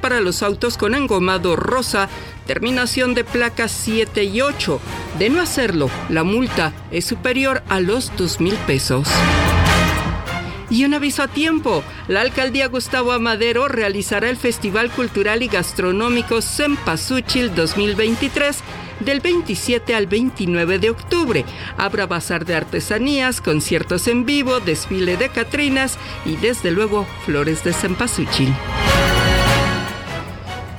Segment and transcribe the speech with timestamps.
[0.00, 2.08] para los autos con engomado rosa,
[2.46, 4.80] terminación de placas 7 y 8.
[5.18, 9.06] De no hacerlo, la multa es superior a los 2 mil pesos.
[10.70, 16.40] Y un aviso a tiempo, la alcaldía Gustavo Amadero realizará el Festival Cultural y Gastronómico
[16.40, 18.56] Cempasúchil 2023
[19.00, 21.44] del 27 al 29 de octubre.
[21.76, 27.72] Habrá bazar de artesanías, conciertos en vivo, desfile de Catrinas y desde luego flores de
[27.72, 28.54] cempasúchil.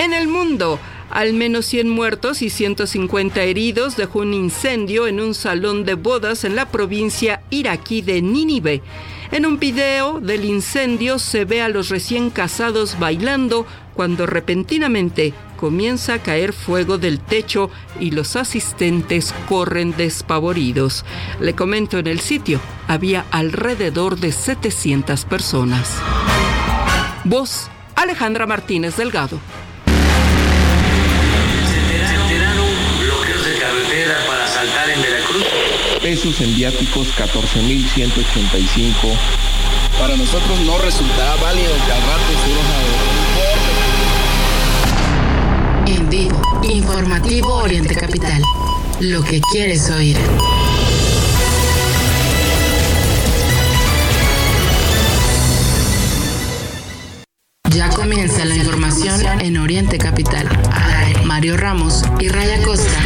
[0.01, 0.79] En el mundo,
[1.11, 6.43] al menos 100 muertos y 150 heridos dejó un incendio en un salón de bodas
[6.43, 8.81] en la provincia iraquí de Nínive.
[9.31, 16.15] En un video del incendio se ve a los recién casados bailando cuando repentinamente comienza
[16.15, 21.05] a caer fuego del techo y los asistentes corren despavoridos.
[21.39, 25.95] Le comento en el sitio, había alrededor de 700 personas.
[27.23, 29.39] Voz, Alejandra Martínez Delgado.
[36.11, 38.91] Pesos en viáticos 14.185.
[39.97, 42.33] Para nosotros no resultará válido que al rato
[45.87, 48.41] En vivo, informativo Oriente Capital.
[48.99, 50.17] Lo que quieres oír.
[57.69, 60.49] Ya comienza la información en Oriente Capital.
[61.23, 62.99] Mario Ramos y Raya Costa.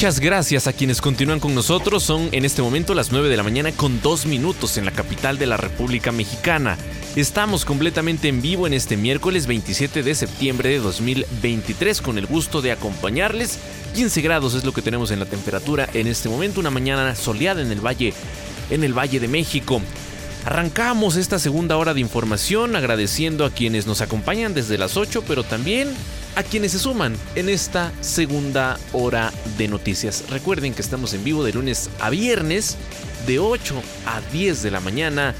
[0.00, 2.02] Muchas gracias a quienes continúan con nosotros.
[2.02, 5.36] Son en este momento las 9 de la mañana con dos minutos en la capital
[5.36, 6.78] de la República Mexicana.
[7.16, 12.62] Estamos completamente en vivo en este miércoles 27 de septiembre de 2023 con el gusto
[12.62, 13.58] de acompañarles.
[13.94, 17.60] 15 grados es lo que tenemos en la temperatura en este momento, una mañana soleada
[17.60, 18.14] en el valle
[18.70, 19.82] en el Valle de México.
[20.46, 25.44] Arrancamos esta segunda hora de información agradeciendo a quienes nos acompañan desde las 8, pero
[25.44, 25.94] también
[26.36, 30.24] a quienes se suman en esta segunda hora de noticias.
[30.30, 32.76] Recuerden que estamos en vivo de lunes a viernes
[33.26, 35.34] de 8 a 10 de la mañana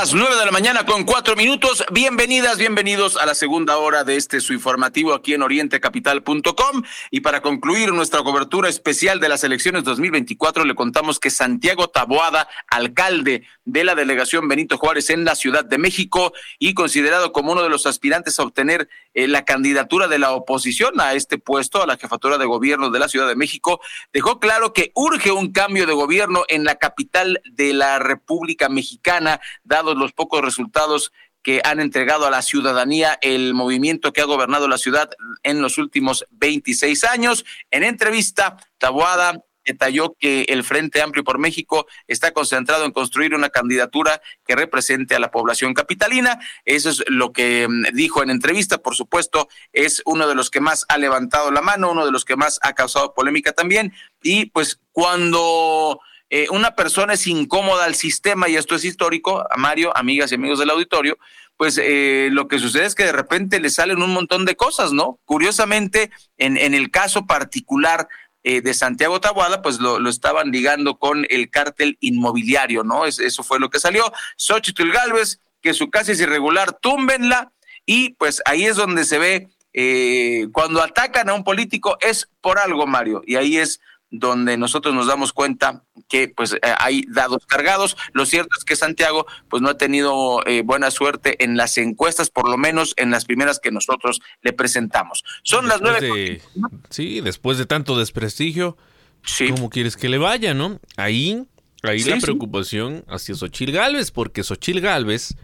[0.00, 1.84] Las 9 de la mañana con 4 minutos.
[1.92, 6.82] Bienvenidas, bienvenidos a la segunda hora de este su informativo aquí en orientecapital.com.
[7.10, 12.48] Y para concluir nuestra cobertura especial de las elecciones 2024, le contamos que Santiago Taboada,
[12.68, 17.62] alcalde de la delegación Benito Juárez en la Ciudad de México y considerado como uno
[17.62, 21.86] de los aspirantes a obtener eh, la candidatura de la oposición a este puesto, a
[21.86, 23.80] la jefatura de gobierno de la Ciudad de México,
[24.12, 29.40] dejó claro que urge un cambio de gobierno en la capital de la República Mexicana
[29.64, 31.12] dados los pocos resultados
[31.42, 35.10] que han entregado a la ciudadanía el movimiento que ha gobernado la ciudad
[35.42, 37.44] en los últimos 26 años.
[37.70, 43.50] En entrevista, Taboada detalló que el Frente Amplio por México está concentrado en construir una
[43.50, 46.38] candidatura que represente a la población capitalina.
[46.64, 48.78] Eso es lo que mm, dijo en entrevista.
[48.78, 52.24] Por supuesto, es uno de los que más ha levantado la mano, uno de los
[52.24, 53.92] que más ha causado polémica también.
[54.22, 56.00] Y pues cuando
[56.30, 60.36] eh, una persona es incómoda al sistema, y esto es histórico, a Mario, amigas y
[60.36, 61.18] amigos del auditorio,
[61.56, 64.92] pues eh, lo que sucede es que de repente le salen un montón de cosas,
[64.92, 65.18] ¿no?
[65.26, 68.08] Curiosamente, en, en el caso particular
[68.42, 73.04] eh, de Santiago Tabuada, pues lo, lo, estaban ligando con el cártel inmobiliario, ¿no?
[73.04, 74.12] eso fue lo que salió.
[74.36, 77.52] Xochitl Galvez, que su casa es irregular, túmbenla
[77.84, 82.58] y pues ahí es donde se ve eh, cuando atacan a un político es por
[82.58, 87.46] algo, Mario, y ahí es donde nosotros nos damos cuenta que pues eh, hay dados
[87.46, 87.96] cargados.
[88.12, 92.30] Lo cierto es que Santiago pues no ha tenido eh, buena suerte en las encuestas,
[92.30, 95.24] por lo menos en las primeras que nosotros le presentamos.
[95.42, 96.42] Son las nueve.
[96.90, 98.76] sí, después de tanto desprestigio,
[99.24, 99.48] sí.
[99.50, 100.80] ¿cómo quieres que le vaya, no?
[100.96, 101.44] Ahí,
[101.82, 105.36] ahí la preocupación hacia Xochil Gálvez, porque Xochil Gálvez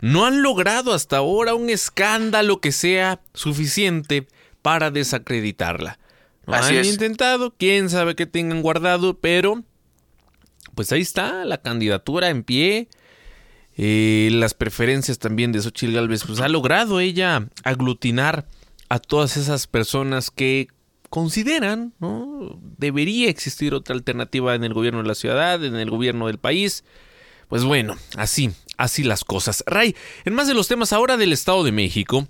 [0.00, 4.26] no han logrado hasta ahora un escándalo que sea suficiente
[4.62, 5.99] para desacreditarla.
[6.52, 9.62] Han intentado, quién sabe qué tengan guardado, pero
[10.74, 12.88] pues ahí está la candidatura en pie.
[13.76, 18.46] Eh, las preferencias también de Xochitl Galvez, pues ha logrado ella aglutinar
[18.88, 20.68] a todas esas personas que
[21.08, 22.58] consideran, ¿no?
[22.78, 26.84] Debería existir otra alternativa en el gobierno de la ciudad, en el gobierno del país.
[27.48, 29.64] Pues bueno, así, así las cosas.
[29.66, 32.28] Ray, en más de los temas ahora del Estado de México,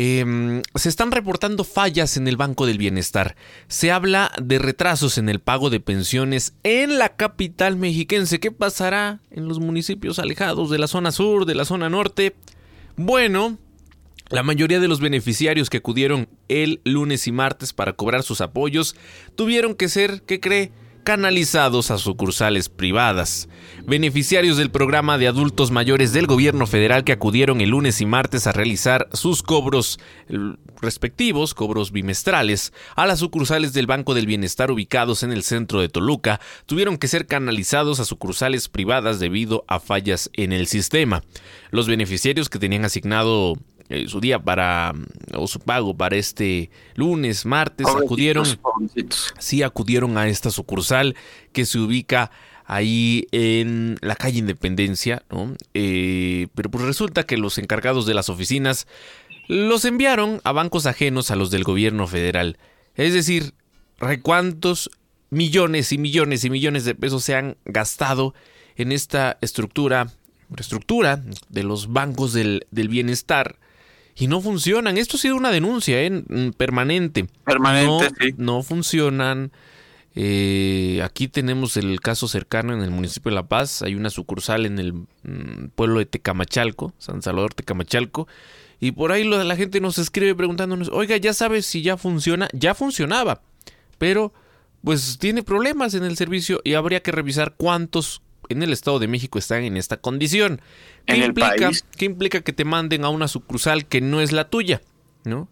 [0.00, 3.34] em, se están reportando fallas en el Banco del Bienestar.
[3.66, 8.38] Se habla de retrasos en el pago de pensiones en la capital mexiquense.
[8.38, 12.36] ¿Qué pasará en los municipios alejados de la zona sur, de la zona norte?
[12.96, 13.58] Bueno,
[14.28, 18.94] la mayoría de los beneficiarios que acudieron el lunes y martes para cobrar sus apoyos
[19.34, 20.70] tuvieron que ser, ¿qué cree?
[21.08, 23.48] Canalizados a sucursales privadas.
[23.86, 28.46] Beneficiarios del programa de adultos mayores del gobierno federal que acudieron el lunes y martes
[28.46, 29.98] a realizar sus cobros
[30.82, 35.88] respectivos, cobros bimestrales, a las sucursales del Banco del Bienestar ubicados en el centro de
[35.88, 41.22] Toluca, tuvieron que ser canalizados a sucursales privadas debido a fallas en el sistema.
[41.70, 43.54] Los beneficiarios que tenían asignado
[43.90, 44.92] eh, su día para
[45.34, 48.46] o su pago para este lunes, martes, acudieron,
[49.38, 51.16] sí acudieron a esta sucursal
[51.52, 52.30] que se ubica
[52.66, 55.54] ahí en la calle Independencia, ¿no?
[55.72, 58.86] Eh, pero pues resulta que los encargados de las oficinas
[59.48, 62.58] los enviaron a bancos ajenos a los del gobierno federal.
[62.94, 63.54] Es decir,
[64.22, 64.90] ¿cuántos
[65.30, 68.34] millones y millones y millones de pesos se han gastado
[68.76, 70.12] en esta estructura,
[70.58, 73.56] estructura de los bancos del, del bienestar?
[74.18, 74.98] Y no funcionan.
[74.98, 76.10] Esto ha sido una denuncia ¿eh?
[76.10, 77.26] Mm, permanente.
[77.44, 78.34] Permanente, no, sí.
[78.36, 79.52] No funcionan.
[80.14, 83.82] Eh, aquí tenemos el caso cercano en el municipio de La Paz.
[83.82, 88.26] Hay una sucursal en el mm, pueblo de Tecamachalco, San Salvador Tecamachalco.
[88.80, 92.48] Y por ahí la gente nos escribe preguntándonos, oiga, ya sabes si ya funciona.
[92.52, 93.42] Ya funcionaba,
[93.98, 94.32] pero
[94.82, 99.08] pues tiene problemas en el servicio y habría que revisar cuántos en el Estado de
[99.08, 100.60] México están en esta condición.
[101.06, 104.82] ¿Qué, implica, ¿Qué implica que te manden a una sucursal que no es la tuya?
[105.24, 105.48] ¿No?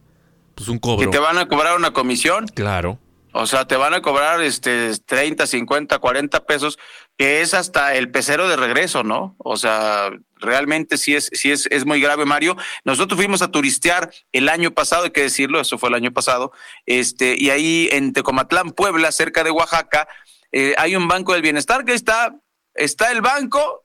[0.54, 1.04] Pues un cobro.
[1.04, 2.46] ¿Que te van a cobrar una comisión?
[2.48, 2.98] Claro.
[3.38, 6.78] O sea, te van a cobrar este 30, 50, 40 pesos,
[7.18, 9.36] que es hasta el pecero de regreso, ¿no?
[9.36, 12.56] O sea, realmente sí es, sí es, es muy grave, Mario.
[12.84, 16.52] Nosotros fuimos a turistear el año pasado, hay que decirlo, eso fue el año pasado,
[16.86, 20.08] este, y ahí en Tecomatlán, Puebla, cerca de Oaxaca,
[20.52, 22.34] eh, hay un banco del bienestar que está
[22.76, 23.84] está el banco,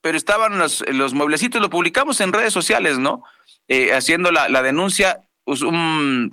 [0.00, 3.22] pero estaban los, los mueblecitos, lo publicamos en redes sociales, ¿no?
[3.68, 5.60] Eh, haciendo la, denuncia, pues,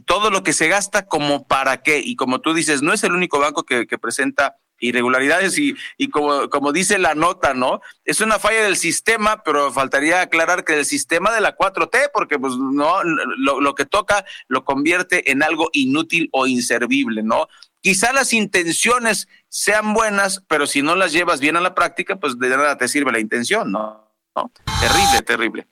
[0.06, 2.02] todo lo que se gasta como para qué.
[2.04, 6.10] Y como tú dices, no es el único banco que, que presenta irregularidades y, y
[6.10, 7.82] como, como dice la nota, ¿no?
[8.04, 12.38] Es una falla del sistema, pero faltaría aclarar que el sistema de la 4T, porque
[12.38, 17.48] pues no, lo, lo que toca lo convierte en algo inútil o inservible, ¿no?
[17.82, 22.38] Quizá las intenciones sean buenas, pero si no las llevas bien a la práctica, pues
[22.38, 24.08] de nada te sirve la intención, ¿no?
[24.36, 24.52] ¿No?
[24.80, 25.68] Terrible, terrible.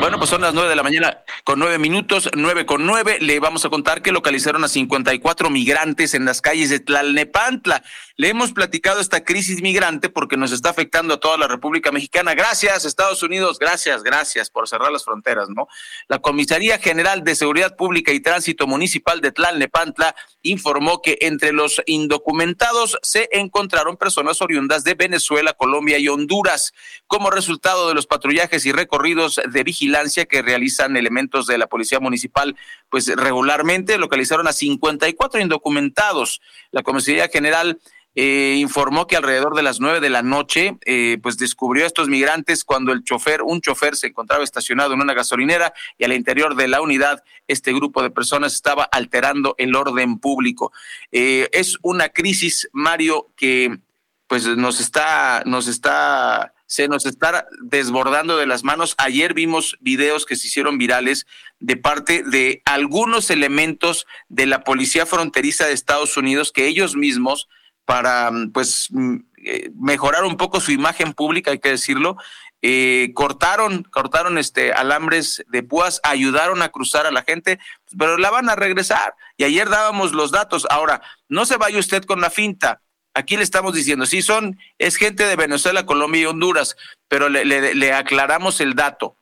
[0.00, 3.18] Bueno, pues son las nueve de la mañana con nueve minutos, nueve con nueve.
[3.20, 7.82] Le vamos a contar que localizaron a 54 migrantes en las calles de Tlalnepantla.
[8.16, 12.34] Le hemos platicado esta crisis migrante porque nos está afectando a toda la República Mexicana.
[12.34, 13.58] Gracias, Estados Unidos.
[13.58, 15.68] Gracias, gracias por cerrar las fronteras, ¿no?
[16.08, 21.82] La Comisaría General de Seguridad Pública y Tránsito Municipal de Tlalnepantla informó que entre los
[21.86, 26.72] indocumentados se encontraron personas oriundas de Venezuela, Colombia y Honduras.
[27.06, 32.00] Como resultado de los patrullajes y recorridos de vigilancia que realizan elementos de la Policía
[32.00, 32.56] Municipal,
[32.88, 36.40] pues regularmente localizaron a 54 indocumentados.
[36.70, 37.78] La Comisaría General
[38.20, 42.08] eh, informó que alrededor de las nueve de la noche, eh, pues descubrió a estos
[42.08, 46.56] migrantes cuando el chofer, un chofer se encontraba estacionado en una gasolinera y al interior
[46.56, 50.72] de la unidad este grupo de personas estaba alterando el orden público.
[51.12, 53.78] Eh, es una crisis, Mario, que
[54.26, 58.94] pues nos está, nos está se nos está desbordando de las manos.
[58.98, 61.26] Ayer vimos videos que se hicieron virales
[61.58, 67.48] de parte de algunos elementos de la Policía Fronteriza de Estados Unidos que ellos mismos
[67.86, 68.90] para pues
[69.44, 72.18] eh, mejorar un poco su imagen pública, hay que decirlo,
[72.60, 77.58] eh, cortaron, cortaron este alambres de púas, ayudaron a cruzar a la gente,
[77.98, 79.14] pero la van a regresar.
[79.38, 80.66] Y ayer dábamos los datos.
[80.68, 82.82] Ahora, no se vaya usted con la finta.
[83.18, 86.76] Aquí le estamos diciendo, sí son, es gente de Venezuela, Colombia y Honduras,
[87.08, 89.16] pero le, aclaramos el dato.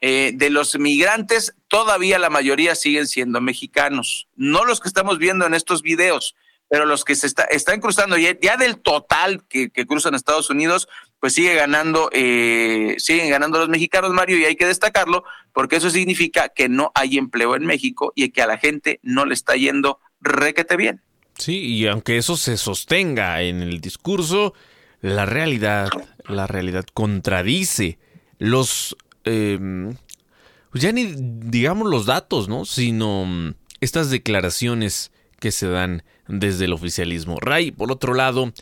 [0.00, 5.46] Eh, de los migrantes, todavía la mayoría siguen siendo mexicanos, no los que estamos viendo
[5.46, 6.34] en estos videos
[6.68, 10.50] pero los que se está, están cruzando ya, ya del total que, que, cruzan Estados
[10.50, 10.88] Unidos,
[11.20, 15.22] pues sigue ganando, eh, siguen ganando los mexicanos, Mario, y hay que destacarlo,
[15.52, 19.26] porque eso significa que no hay empleo en México y que a la gente no
[19.26, 21.02] le está yendo requete bien.
[21.38, 24.54] Sí, y aunque eso se sostenga en el discurso,
[25.00, 25.88] la realidad,
[26.26, 27.98] la realidad contradice
[28.38, 32.64] los, pues ya ni digamos los datos, ¿no?
[32.64, 37.38] Sino mm, estas declaraciones que se dan desde el oficialismo.
[37.40, 38.52] Ray, por otro lado,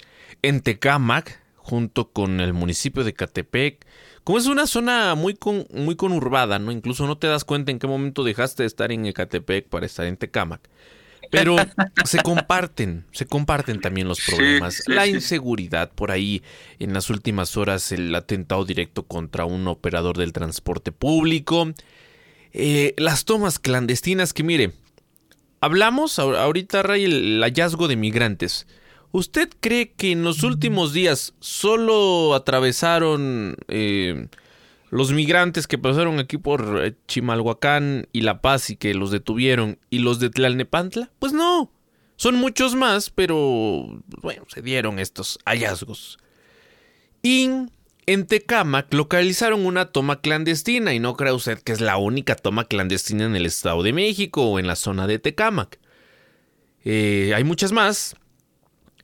[0.43, 3.87] en Tecámac, junto con el municipio de Catepec,
[4.23, 6.73] como es una zona muy, con, muy conurbada, ¿no?
[6.73, 10.07] Incluso no te das cuenta en qué momento dejaste de estar en Ecatepec para estar
[10.07, 10.69] en Tecámac.
[11.35, 11.57] Pero
[12.05, 14.83] se comparten, se comparten también los problemas.
[14.87, 16.43] la inseguridad por ahí,
[16.79, 21.73] en las últimas horas el atentado directo contra un operador del transporte público.
[22.53, 24.73] Eh, las tomas clandestinas que mire,
[25.65, 28.67] Hablamos ahorita, Ray, el hallazgo de migrantes.
[29.13, 34.29] ¿Usted cree que en los últimos días solo atravesaron eh,
[34.95, 39.81] los migrantes que pasaron aquí por eh, Chimalhuacán y La Paz y que los detuvieron
[39.91, 41.11] y los de Tlalnepantla?
[41.19, 41.73] Pues no.
[42.15, 46.19] Son muchos más, pero bueno, se dieron estos hallazgos.
[47.25, 47.51] Y
[48.07, 52.67] en Tecámac localizaron una toma clandestina y no cree usted que es la única toma
[52.67, 55.81] clandestina en el Estado de México o en la zona de Tecámac.
[56.85, 58.15] Eh, hay muchas más.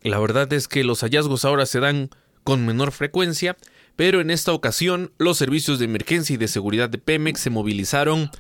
[0.03, 2.11] La verdad es que los hallazgos ahora se dan
[2.45, 3.57] con menor frecuencia,
[3.97, 8.31] pero en esta ocasión los servicios de emergencia y de seguridad de Pemex se movilizaron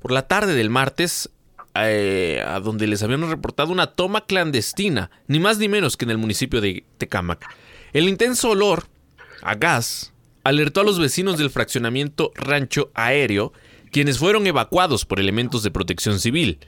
[0.00, 1.30] por la tarde del martes
[1.74, 6.10] eh, a donde les habían reportado una toma clandestina, ni más ni menos que en
[6.10, 7.46] el municipio de Tecámac.
[7.92, 8.84] El intenso olor
[9.42, 10.12] a gas,
[10.44, 13.52] alertó a los vecinos del fraccionamiento Rancho Aéreo,
[13.90, 16.58] quienes fueron evacuados por elementos de protección civil.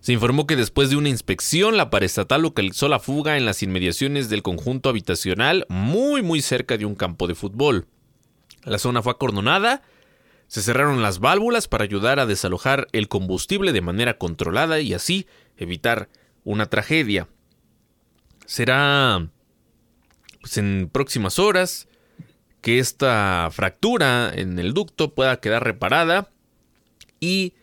[0.00, 4.30] Se informó que después de una inspección, la paraestatal localizó la fuga en las inmediaciones
[4.30, 7.86] del conjunto habitacional, muy muy cerca de un campo de fútbol.
[8.64, 9.82] La zona fue acordonada,
[10.46, 15.26] se cerraron las válvulas para ayudar a desalojar el combustible de manera controlada y así
[15.58, 16.08] evitar
[16.44, 17.28] una tragedia.
[18.46, 19.28] Será
[20.40, 21.88] pues, en próximas horas
[22.62, 26.30] que esta fractura en el ducto pueda quedar reparada
[27.20, 27.54] y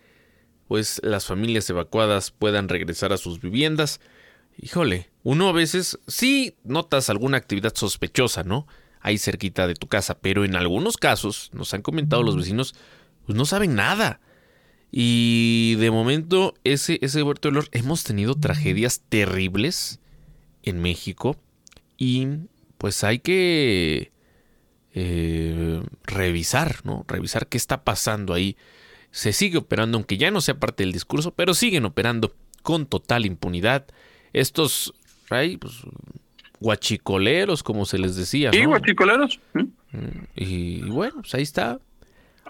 [0.67, 3.99] pues las familias evacuadas puedan regresar a sus viviendas.
[4.57, 8.67] Híjole, uno a veces sí notas alguna actividad sospechosa, ¿no?
[8.99, 12.75] Ahí cerquita de tu casa, pero en algunos casos, nos han comentado los vecinos,
[13.25, 14.19] pues no saben nada.
[14.91, 19.99] Y de momento, ese, ese huerto de olor, hemos tenido tragedias terribles
[20.63, 21.37] en México
[21.97, 22.27] y
[22.77, 24.11] pues hay que
[24.93, 27.05] eh, revisar, ¿no?
[27.07, 28.57] Revisar qué está pasando ahí.
[29.17, 33.25] Se sigue operando, aunque ya no sea parte del discurso, pero siguen operando con total
[33.25, 33.87] impunidad.
[34.31, 34.93] Estos,
[35.27, 35.81] pues,
[36.59, 38.51] guachicoleros, como se les decía.
[38.53, 39.39] Sí, guachicoleros.
[39.53, 39.63] Mm,
[40.35, 41.79] y, bueno, pues ahí está.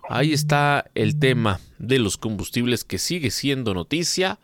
[0.10, 4.38] Ahí está el tema de los combustibles que sigue siendo noticia.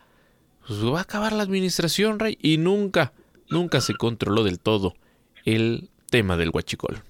[0.66, 3.12] Pues va a acabar la administración, Rey, y nunca,
[3.50, 4.94] nunca se controló del todo
[5.44, 7.02] el tema del guachicol.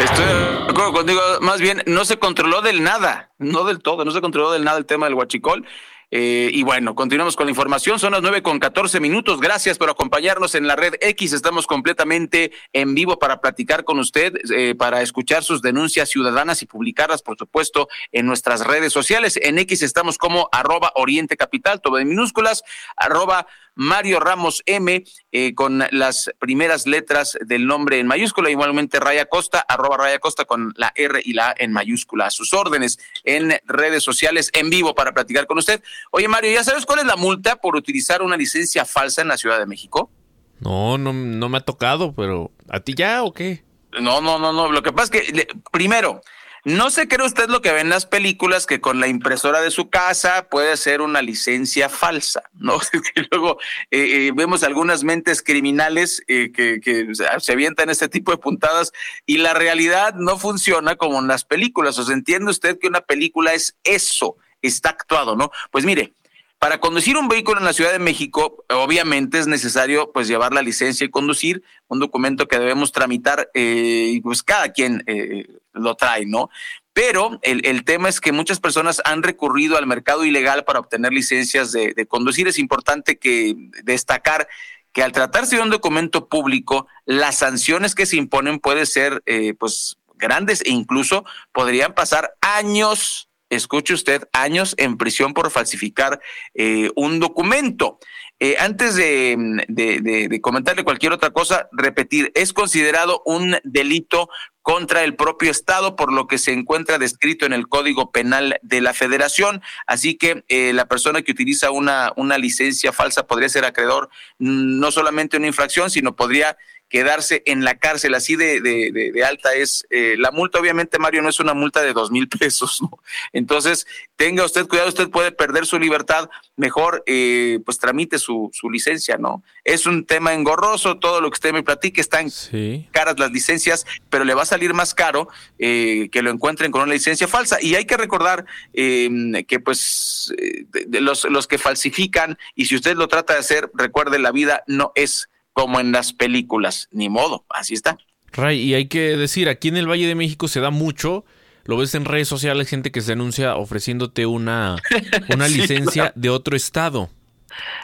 [0.00, 4.12] Estoy de acuerdo contigo, más bien no se controló del nada, no del todo, no
[4.12, 5.66] se controló del nada el tema del huachicol.
[6.10, 7.98] Eh, y bueno, continuamos con la información.
[7.98, 9.40] Son las nueve con catorce minutos.
[9.40, 11.32] Gracias por acompañarnos en la red X.
[11.32, 16.66] Estamos completamente en vivo para platicar con usted, eh, para escuchar sus denuncias ciudadanas y
[16.66, 19.38] publicarlas, por supuesto, en nuestras redes sociales.
[19.42, 22.62] En X estamos como arroba Oriente Capital, todo en minúsculas,
[22.96, 23.46] arroba
[23.80, 29.64] Mario Ramos M, eh, con las primeras letras del nombre en mayúscula, igualmente Raya Costa,
[29.68, 32.26] arroba Raya Costa con la R y la A en mayúscula.
[32.26, 35.80] A sus órdenes en redes sociales en vivo para platicar con usted.
[36.10, 39.38] Oye, Mario, ¿ya sabes cuál es la multa por utilizar una licencia falsa en la
[39.38, 40.10] Ciudad de México?
[40.58, 43.62] No, no, no me ha tocado, pero ¿a ti ya o qué?
[43.92, 44.72] No, no, no, no.
[44.72, 46.20] Lo que pasa es que, primero,
[46.68, 49.70] no se cree usted lo que ven en las películas, que con la impresora de
[49.70, 52.78] su casa puede ser una licencia falsa, ¿no?
[53.30, 53.58] luego
[53.90, 57.08] eh, eh, vemos algunas mentes criminales eh, que, que,
[57.38, 58.92] se avientan este tipo de puntadas
[59.24, 61.98] y la realidad no funciona como en las películas.
[61.98, 65.50] O sea, entiende usted que una película es eso, está actuado, ¿no?
[65.70, 66.12] Pues mire,
[66.58, 70.62] para conducir un vehículo en la Ciudad de México, obviamente es necesario pues llevar la
[70.62, 75.46] licencia y conducir, un documento que debemos tramitar eh, pues cada quien eh,
[75.78, 76.50] lo trae, ¿no?
[76.92, 81.12] Pero el, el, tema es que muchas personas han recurrido al mercado ilegal para obtener
[81.12, 82.48] licencias de, de conducir.
[82.48, 83.54] Es importante que
[83.84, 84.48] destacar
[84.92, 89.54] que al tratarse de un documento público, las sanciones que se imponen pueden ser eh,
[89.54, 96.20] pues grandes e incluso podrían pasar años, escuche usted, años en prisión por falsificar
[96.54, 97.98] eh, un documento.
[98.40, 104.28] Eh, antes de, comentarle cualquier otra cosa, repetir, es considerado un delito
[104.62, 108.80] contra el propio Estado, por lo que se encuentra descrito en el Código Penal de
[108.80, 109.62] la Federación.
[109.86, 114.78] Así que eh, la persona que utiliza una, una licencia falsa podría ser acreedor mm,
[114.78, 116.56] no solamente una infracción, sino podría
[116.88, 118.14] quedarse en la cárcel.
[118.14, 120.58] Así de, de, de, alta es eh, la multa.
[120.58, 122.80] Obviamente, Mario, no es una multa de dos mil pesos.
[122.82, 122.90] ¿no?
[123.32, 126.30] Entonces, tenga usted cuidado, usted puede perder su libertad.
[126.56, 129.42] Mejor, eh, pues tramite su, su licencia, ¿no?
[129.64, 132.88] Es un tema engorroso, todo lo que usted me platique, están sí.
[132.90, 135.28] caras las licencias, pero le va a salir más caro
[135.58, 137.58] eh, que lo encuentren con una licencia falsa.
[137.60, 140.32] Y hay que recordar eh, que, pues,
[140.72, 144.64] de los, los que falsifican, y si usted lo trata de hacer, recuerde, la vida
[144.66, 146.88] no es como en las películas.
[146.92, 147.98] Ni modo, así está.
[148.30, 151.24] Ray, y hay que decir, aquí en el Valle de México se da mucho,
[151.64, 154.76] lo ves en redes sociales, gente que se anuncia ofreciéndote una,
[155.34, 156.12] una sí, licencia claro.
[156.14, 157.10] de otro estado.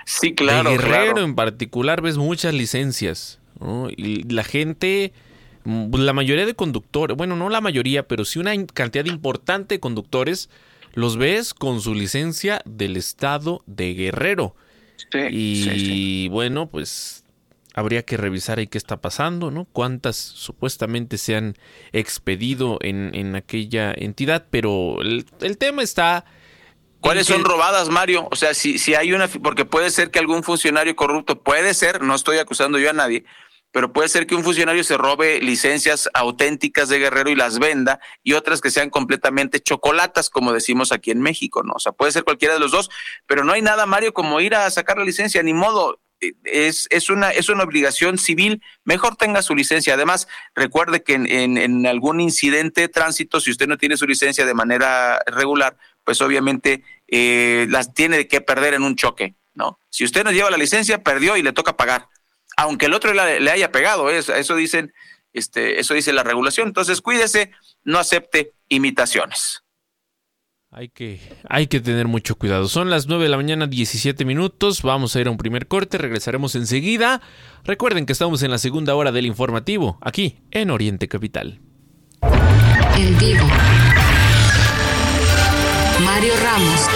[0.07, 0.71] Sí, claro.
[0.71, 1.25] De Guerrero claro.
[1.25, 3.41] en particular ves muchas licencias.
[3.59, 3.89] ¿no?
[3.91, 5.13] Y la gente,
[5.65, 9.81] mm, la mayoría de conductores, bueno, no la mayoría, pero sí una cantidad importante de
[9.81, 10.49] conductores,
[10.93, 14.55] los ves con su licencia del estado de Guerrero.
[15.11, 16.29] Sí, y sí.
[16.29, 17.24] bueno, pues
[17.75, 19.67] habría que revisar ahí qué está pasando, ¿no?
[19.67, 21.57] Cuántas supuestamente se han
[21.93, 26.25] expedido en, en aquella entidad, pero el, el tema está...
[27.01, 28.29] ¿Cuáles son robadas, Mario?
[28.31, 32.01] O sea, si, si hay una, porque puede ser que algún funcionario corrupto, puede ser,
[32.01, 33.27] no estoy acusando yo a nadie,
[33.73, 37.99] pero puede ser que un funcionario se robe licencias auténticas de Guerrero y las venda
[38.23, 41.75] y otras que sean completamente chocolatas, como decimos aquí en México, ¿no?
[41.75, 42.89] O sea, puede ser cualquiera de los dos,
[43.27, 46.01] pero no hay nada, Mario, como ir a sacar la licencia, ni modo
[46.45, 49.95] es, es, una, es una obligación civil, mejor tenga su licencia.
[49.95, 54.47] Además, recuerde que en, en, algún incidente de tránsito, si usted no tiene su licencia
[54.47, 59.79] de manera regular, pues obviamente eh, las tiene que perder en un choque, ¿no?
[59.91, 62.09] Si usted no lleva la licencia, perdió y le toca pagar,
[62.57, 64.19] aunque el otro le, le haya pegado, ¿eh?
[64.19, 64.93] eso dicen,
[65.33, 66.69] este, eso dice la regulación.
[66.69, 67.51] Entonces, cuídese,
[67.83, 69.64] no acepte imitaciones.
[70.77, 72.67] Hay que, hay que tener mucho cuidado.
[72.67, 74.83] Son las 9 de la mañana, 17 minutos.
[74.83, 75.99] Vamos a ir a un primer corte.
[75.99, 77.23] Regresaremos enseguida.
[77.63, 81.61] Recuerden que estamos en la segunda hora del informativo, aquí en Oriente Capital.
[82.99, 83.47] En vivo.
[86.05, 86.89] Mario Ramos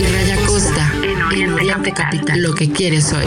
[0.00, 2.18] y Raya Costa en Oriente, en Oriente Capital.
[2.18, 2.42] Capital.
[2.42, 3.26] Lo que quieres hoy.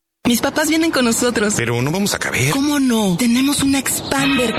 [0.31, 1.55] Mis papás vienen con nosotros.
[1.57, 2.51] Pero no vamos a caber.
[2.51, 3.17] ¿Cómo no?
[3.17, 4.55] Tenemos una Expander.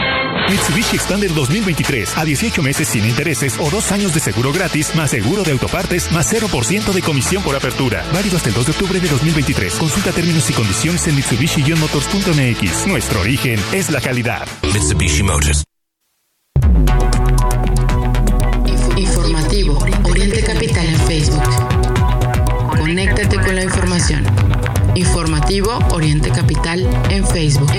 [0.51, 5.13] Mitsubishi Expander 2023 a 18 meses sin intereses o dos años de seguro gratis, más
[5.13, 8.05] seguro de autopartes, más 0% de comisión por apertura.
[8.13, 9.75] Válido hasta el 2 de octubre de 2023.
[9.77, 12.87] Consulta términos y condiciones en Mitsubishi-motors.mx.
[12.87, 14.47] Nuestro origen es la calidad.
[14.75, 15.65] Mitsubishi Motors.
[25.61, 27.71] Oriente Capital en Facebook.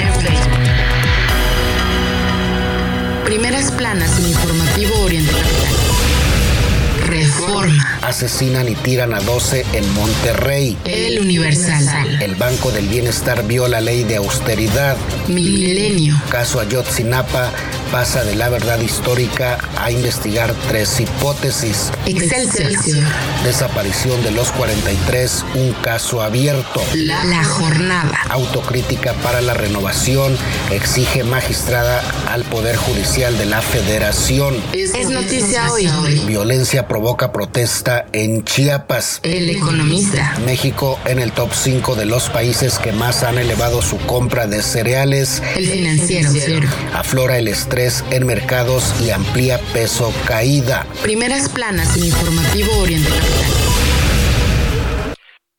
[3.25, 7.07] Primeras planas en Informativo Oriente Capital.
[7.07, 7.99] Reforma.
[8.03, 10.77] Asesinan y tiran a 12 en Monterrey.
[10.85, 12.21] El Universal.
[12.21, 14.95] El Banco del Bienestar viola ley de austeridad.
[15.27, 16.21] Milenio.
[16.29, 17.51] Caso Ayotzinapa
[17.93, 21.91] pasa de la verdad histórica a investigar tres hipótesis.
[22.07, 23.03] Excelsior.
[23.43, 26.81] Desaparición de los 43, un caso abierto.
[26.95, 28.19] La, la jornada.
[28.31, 30.35] Autocrítica para la renovación
[30.71, 34.55] exige magistrada al Poder Judicial de la Federación.
[34.73, 35.87] Es, es noticia hoy.
[36.25, 39.19] Violencia provoca protesta en Chiapas.
[39.21, 40.35] El economista.
[40.47, 44.63] México en el top 5 de los países que más han elevado su compra de
[44.63, 45.43] cereales.
[45.55, 46.67] El financiero.
[46.95, 50.87] Aflora el estrés en mercados y amplía peso caída.
[51.01, 53.53] Primeras planas en Informativo Oriente Capital.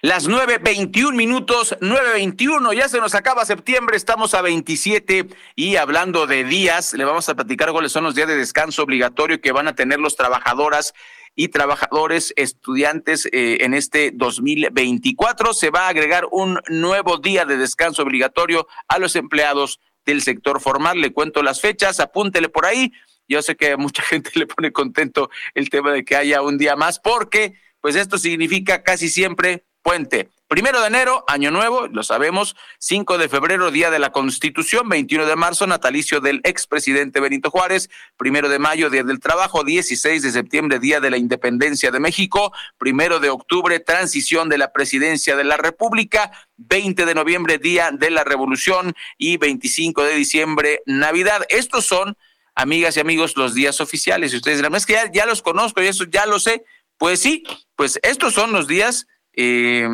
[0.01, 6.45] Las 9.21 minutos, 9.21, ya se nos acaba septiembre, estamos a 27 y hablando de
[6.45, 9.75] días, le vamos a platicar cuáles son los días de descanso obligatorio que van a
[9.75, 10.95] tener los trabajadoras
[11.35, 15.53] y trabajadores estudiantes eh, en este 2024.
[15.53, 20.61] Se va a agregar un nuevo día de descanso obligatorio a los empleados del sector
[20.61, 21.01] formal.
[21.01, 22.93] Le cuento las fechas, apúntele por ahí.
[23.29, 26.59] Yo sé que a mucha gente le pone contento el tema de que haya un
[26.59, 30.31] día más, porque pues esto significa casi siempre puente.
[30.47, 32.55] Primero de enero, año nuevo, lo sabemos.
[32.79, 34.89] 5 de febrero, día de la Constitución.
[34.91, 37.89] 21 de marzo, natalicio del expresidente Benito Juárez.
[38.19, 39.65] Primero de mayo, día del trabajo.
[39.65, 42.53] 16 de septiembre, día de la independencia de México.
[42.77, 46.31] Primero de octubre, transición de la presidencia de la República.
[46.59, 48.95] 20 de noviembre, día de la revolución.
[49.17, 51.47] Y 25 de diciembre, Navidad.
[51.49, 52.19] Estos son,
[52.55, 54.35] amigas y amigos, los días oficiales.
[54.35, 56.65] Y ustedes dirán, es que ya, ya los conozco y eso ya lo sé.
[56.99, 57.45] Pues sí,
[57.77, 59.88] pues estos son los días eh,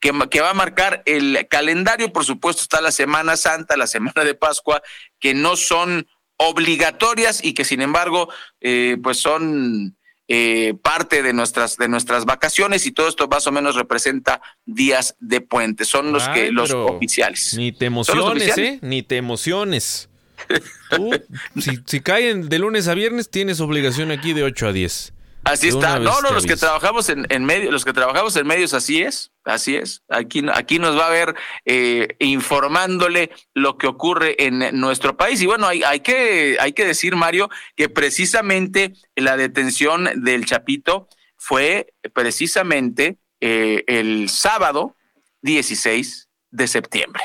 [0.00, 2.12] que, que, va a marcar el calendario.
[2.12, 4.82] Por supuesto, está la Semana Santa, la Semana de Pascua,
[5.18, 8.28] que no son obligatorias y que sin embargo,
[8.60, 9.96] eh, pues son
[10.28, 15.16] eh, parte de nuestras de nuestras vacaciones y todo esto más o menos representa días
[15.20, 15.84] de puente.
[15.84, 17.54] Son los Ay, que los pero oficiales.
[17.56, 18.58] Ni te emociones.
[18.58, 18.78] ¿eh?
[18.82, 20.10] Ni te emociones.
[20.90, 21.10] Tú,
[21.58, 25.12] si, si caen de lunes a viernes, tienes obligación aquí de 8 a 10.
[25.46, 25.98] Así está.
[25.98, 29.32] No, no, los que trabajamos en, en medio, los que trabajamos en medios, así es,
[29.44, 30.02] así es.
[30.08, 35.40] Aquí, aquí nos va a ver eh, informándole lo que ocurre en nuestro país.
[35.40, 41.08] Y bueno, hay, hay que, hay que decir, Mario, que precisamente la detención del Chapito
[41.36, 44.96] fue precisamente eh, el sábado
[45.42, 47.22] 16 de septiembre.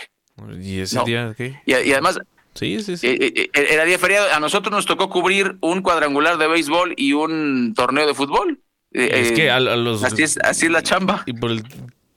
[0.60, 1.04] ¿Y ese No.
[1.06, 1.62] día qué?
[1.66, 2.20] Y, y además,
[2.56, 3.08] Sí, sí, sí.
[3.08, 4.34] eh, eh, eh, era día feriado.
[4.34, 8.62] A nosotros nos tocó cubrir un cuadrangular de béisbol y un torneo de fútbol.
[8.92, 10.04] Es que a, a los.
[10.04, 11.24] así es, así es la chamba.
[11.26, 11.64] Y por el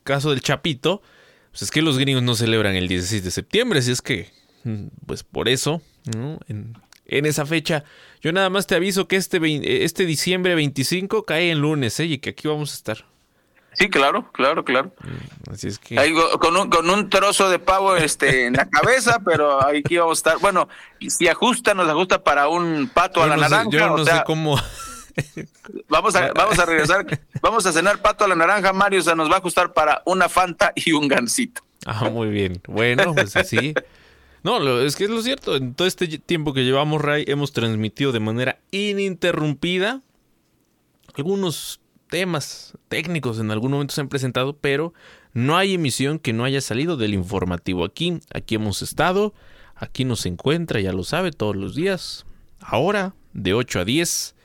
[0.02, 1.02] caso del Chapito,
[1.50, 4.30] pues es que los gringos no celebran el 16 de septiembre, así es que,
[4.64, 5.82] mm, pues por eso,
[6.16, 6.40] ¿no?
[6.48, 6.74] en,
[7.06, 7.84] en esa fecha,
[8.20, 12.06] yo nada más te aviso que este, este diciembre 25 cae en lunes, ¿eh?
[12.06, 13.04] Y que aquí vamos a estar.
[13.74, 14.92] Sí, claro, claro, claro.
[15.50, 15.98] Así es que.
[15.98, 20.18] Ahí con, un, con un trozo de pavo este, en la cabeza, pero aquí vamos
[20.18, 20.38] a estar.
[20.38, 20.68] Bueno,
[21.06, 23.70] si ajusta, nos ajusta para un pato a la no sé- naranja.
[23.70, 24.56] yo no sé cómo.
[25.88, 27.06] vamos, a, vamos a regresar,
[27.40, 29.00] vamos a cenar pato a la naranja, Mario.
[29.00, 31.62] O sea, nos va a ajustar para una Fanta y un gansito.
[31.86, 32.60] Ah, muy bien.
[32.66, 33.74] Bueno, pues así.
[34.42, 35.56] No, lo- es que es lo cierto.
[35.56, 40.00] En todo este tiempo que llevamos, Ray, hemos transmitido de manera ininterrumpida
[41.16, 41.80] algunos
[42.14, 44.94] temas técnicos en algún momento se han presentado, pero
[45.32, 48.20] no hay emisión que no haya salido del informativo aquí.
[48.32, 49.34] Aquí hemos estado,
[49.74, 52.24] aquí nos encuentra, ya lo sabe, todos los días.
[52.60, 54.36] Ahora, de 8 a 10,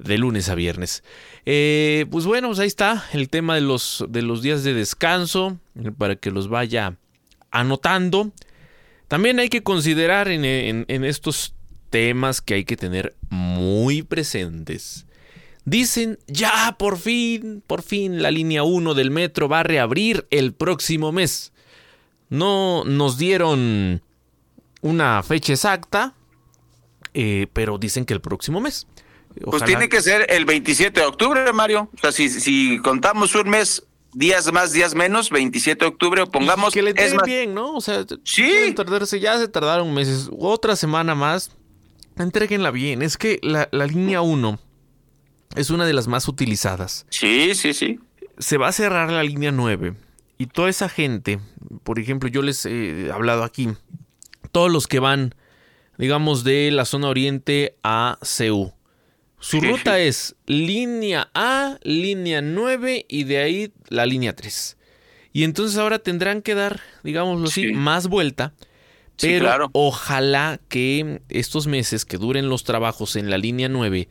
[0.00, 1.04] de lunes a viernes.
[1.46, 5.60] Eh, pues bueno, pues ahí está el tema de los, de los días de descanso,
[5.96, 6.96] para que los vaya
[7.52, 8.32] anotando.
[9.06, 11.54] También hay que considerar en estos
[11.90, 15.06] temas que hay que tener muy presentes.
[15.66, 20.52] Dicen, ya, por fin, por fin, la línea 1 del metro va a reabrir el
[20.52, 21.52] próximo mes.
[22.28, 24.02] No nos dieron
[24.82, 26.14] una fecha exacta,
[27.14, 28.86] eh, pero dicen que el próximo mes.
[29.42, 31.88] Pues tiene que ser el 27 de octubre, Mario.
[31.96, 36.72] O sea, si, si contamos un mes días más, días menos, 27 de octubre, pongamos.
[36.74, 37.74] que le es más, bien, ¿no?
[37.74, 38.72] O sea, Sí.
[38.76, 40.28] tardarse, ya se tardaron meses.
[40.38, 41.50] Otra semana más,
[42.16, 43.02] entreguenla bien.
[43.02, 44.60] Es que la, la línea 1
[45.54, 47.06] es una de las más utilizadas.
[47.10, 47.98] Sí, sí, sí.
[48.38, 49.94] Se va a cerrar la línea 9
[50.38, 51.38] y toda esa gente,
[51.84, 53.68] por ejemplo, yo les he hablado aquí,
[54.52, 55.34] todos los que van,
[55.98, 58.72] digamos, de la zona oriente a CEU.
[59.38, 60.02] Su Sí, ruta sí.
[60.02, 64.76] es línea A, línea 9 y de ahí la línea 3.
[65.32, 68.54] Y entonces ahora tendrán que dar, digámoslo así, más vuelta.
[69.20, 69.70] Pero claro.
[69.72, 74.08] ojalá que estos meses que duren los trabajos en la línea 9,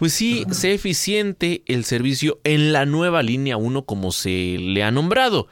[0.00, 4.90] pues sí sea eficiente el servicio en la nueva línea 1 como se le ha
[4.90, 5.46] nombrado.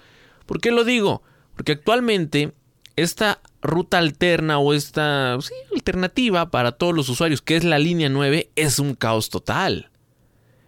[0.46, 1.22] ¿Por qué lo digo?
[1.54, 2.54] Porque actualmente
[2.96, 8.08] esta ruta alterna o esta sí, alternativa para todos los usuarios, que es la línea
[8.08, 9.90] 9, es un caos total.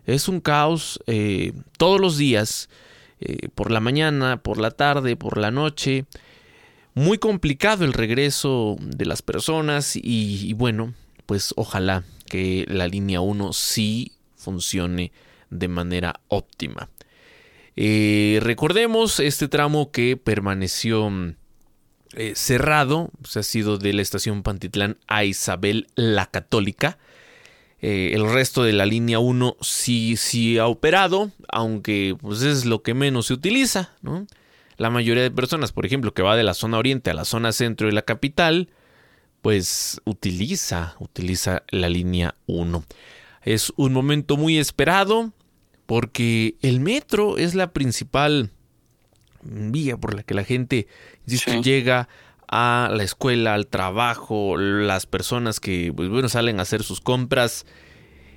[0.05, 2.69] Es un caos eh, todos los días,
[3.19, 6.05] eh, por la mañana, por la tarde, por la noche.
[6.93, 10.93] Muy complicado el regreso de las personas y, y bueno,
[11.25, 15.13] pues ojalá que la línea 1 sí funcione
[15.51, 16.89] de manera óptima.
[17.77, 21.11] Eh, recordemos este tramo que permaneció
[22.15, 26.99] eh, cerrado, pues, ha sido de la estación Pantitlán a Isabel la Católica.
[27.83, 32.83] Eh, el resto de la línea 1 sí, sí ha operado, aunque pues es lo
[32.83, 33.93] que menos se utiliza.
[34.03, 34.27] ¿no?
[34.77, 37.53] La mayoría de personas, por ejemplo, que va de la zona oriente a la zona
[37.53, 38.69] centro de la capital,
[39.43, 42.85] pues utiliza, utiliza la línea 1.
[43.43, 45.33] Es un momento muy esperado
[45.87, 48.51] porque el metro es la principal
[49.43, 50.87] vía por la que la gente
[51.63, 52.09] llega
[52.49, 57.65] a la escuela, al trabajo, las personas que pues, bueno, salen a hacer sus compras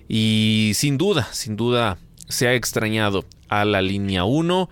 [0.07, 4.69] y sin duda, sin duda se ha extrañado a la línea 1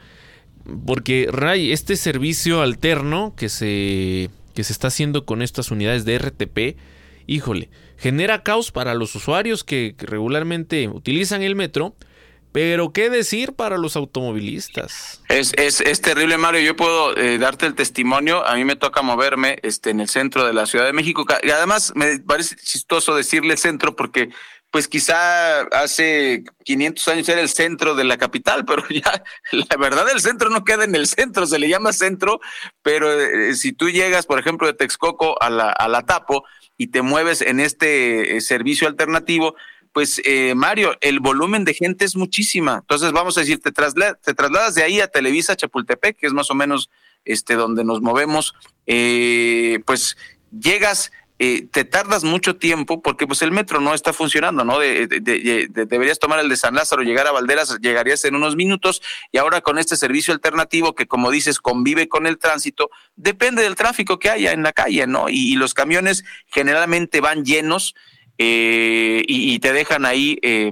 [0.86, 6.18] porque Ray, este servicio alterno que se, que se está haciendo con estas unidades de
[6.18, 6.78] RTP,
[7.28, 11.96] híjole, genera caos para los usuarios que, regularmente utilizan el metro,
[12.52, 15.22] pero qué decir para los automovilistas.
[15.30, 16.60] Es, es, es terrible, Mario.
[16.62, 18.46] Yo puedo eh, darte el testimonio.
[18.46, 21.26] A mí me toca moverme este, en el centro de la Ciudad de México.
[21.44, 24.32] Y además me parece chistoso decirle centro porque
[24.72, 30.10] pues quizá hace 500 años era el centro de la capital, pero ya la verdad
[30.12, 32.40] el centro no queda en el centro, se le llama centro,
[32.82, 36.46] pero eh, si tú llegas, por ejemplo, de Texcoco a la, a la Tapo
[36.78, 39.56] y te mueves en este eh, servicio alternativo,
[39.92, 42.78] pues eh, Mario, el volumen de gente es muchísima.
[42.82, 46.34] Entonces vamos a decir, te, trasla te trasladas de ahí a Televisa Chapultepec, que es
[46.34, 46.90] más o menos
[47.26, 48.56] este donde nos movemos,
[48.88, 50.18] eh, pues
[50.52, 51.12] llegas,
[51.44, 54.78] eh, te tardas mucho tiempo porque pues el metro no está funcionando, ¿no?
[54.78, 58.56] De, de, de, deberías tomar el de San Lázaro, llegar a Valderas, llegarías en unos
[58.56, 59.02] minutos
[59.32, 63.74] y ahora con este servicio alternativo que como dices convive con el tránsito, depende del
[63.74, 65.30] tráfico que haya en la calle, ¿no?
[65.30, 67.96] Y, los camiones generalmente van llenos
[68.38, 70.72] eh, y, te dejan ahí eh,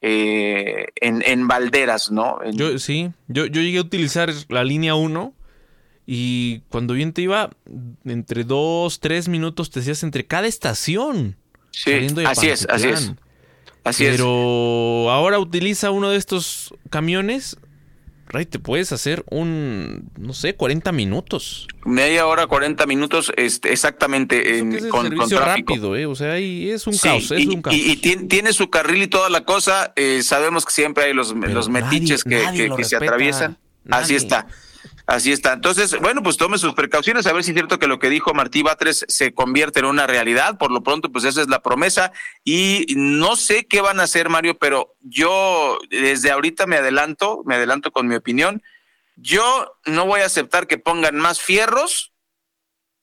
[0.00, 2.40] eh, en, Valderas, ¿no?
[2.50, 5.32] Yo sí, yo, yo llegué a utilizar la línea 1
[6.14, 7.48] y cuando bien te iba,
[8.04, 11.38] entre dos, tres minutos te hacías entre cada estación.
[11.70, 11.90] Sí,
[12.26, 13.12] así es, así es.
[13.82, 15.10] Así Pero es.
[15.10, 17.56] ahora utiliza uno de estos camiones
[18.28, 21.66] Ray, te puedes hacer un, no sé, 40 minutos.
[21.86, 25.74] Media hora, 40 minutos, este, exactamente, en, es con, con tráfico.
[25.74, 26.04] rápido, ¿eh?
[26.04, 27.74] O sea, ahí es un sí, caos, es y, un caos.
[27.74, 29.94] Y, y tiene, tiene, su carril y toda la cosa.
[29.96, 33.56] Eh, sabemos que siempre hay los, los metiches nadie, que, nadie que, que se atraviesan.
[33.90, 34.46] Así está.
[35.06, 35.52] Así está.
[35.52, 38.34] Entonces, bueno, pues tome sus precauciones, a ver si es cierto que lo que dijo
[38.34, 40.58] Martí Batres se convierte en una realidad.
[40.58, 42.12] Por lo pronto, pues esa es la promesa.
[42.44, 47.56] Y no sé qué van a hacer, Mario, pero yo desde ahorita me adelanto, me
[47.56, 48.62] adelanto con mi opinión.
[49.16, 52.11] Yo no voy a aceptar que pongan más fierros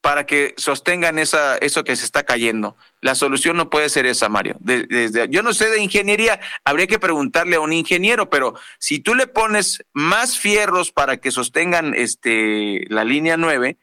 [0.01, 2.77] para que sostengan esa, eso que se está cayendo.
[3.01, 4.55] La solución no puede ser esa, Mario.
[4.59, 9.13] Desde, yo no sé de ingeniería, habría que preguntarle a un ingeniero, pero si tú
[9.13, 13.77] le pones más fierros para que sostengan este, la línea 9,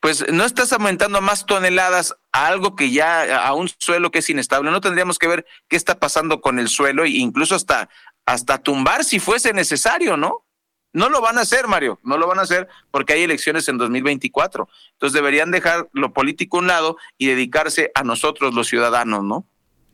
[0.00, 4.30] pues no estás aumentando más toneladas a algo que ya, a un suelo que es
[4.30, 4.70] inestable.
[4.70, 7.88] No tendríamos que ver qué está pasando con el suelo e incluso hasta,
[8.26, 10.44] hasta tumbar si fuese necesario, ¿no?
[10.92, 13.78] No lo van a hacer, Mario, no lo van a hacer porque hay elecciones en
[13.78, 14.68] 2024.
[14.92, 19.46] Entonces deberían dejar lo político a un lado y dedicarse a nosotros los ciudadanos, ¿no?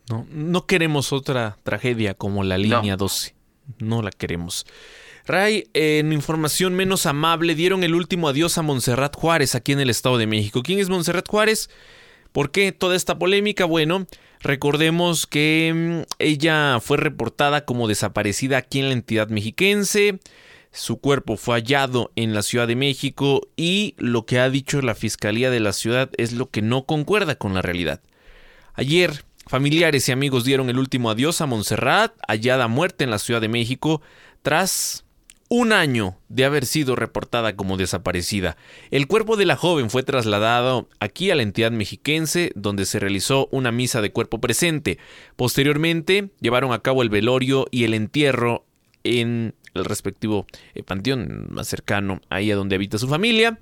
[0.09, 2.96] No, no queremos otra tragedia como la línea no.
[2.98, 3.35] 12.
[3.78, 4.66] No la queremos.
[5.26, 9.88] Ray, en información menos amable, dieron el último adiós a Montserrat Juárez aquí en el
[9.88, 10.62] Estado de México.
[10.62, 11.70] ¿Quién es Montserrat Juárez?
[12.33, 13.64] ¿Por qué toda esta polémica?
[13.64, 14.07] Bueno,
[14.40, 20.20] recordemos que ella fue reportada como desaparecida aquí en la entidad mexiquense
[20.74, 24.96] Su cuerpo fue hallado en la Ciudad de México y lo que ha dicho la
[24.96, 28.00] Fiscalía de la ciudad es lo que no concuerda con la realidad.
[28.74, 33.40] Ayer, familiares y amigos dieron el último adiós a Montserrat, hallada muerta en la Ciudad
[33.40, 34.02] de México,
[34.42, 35.04] tras
[35.48, 38.56] un año de haber sido reportada como desaparecida.
[38.90, 43.48] El cuerpo de la joven fue trasladado aquí a la entidad mexiquense, donde se realizó
[43.52, 44.98] una misa de cuerpo presente.
[45.37, 48.66] Posteriormente, llevaron a cabo el velorio y el entierro
[49.04, 53.58] en el respectivo eh, panteón más cercano, ahí a donde habita su familia.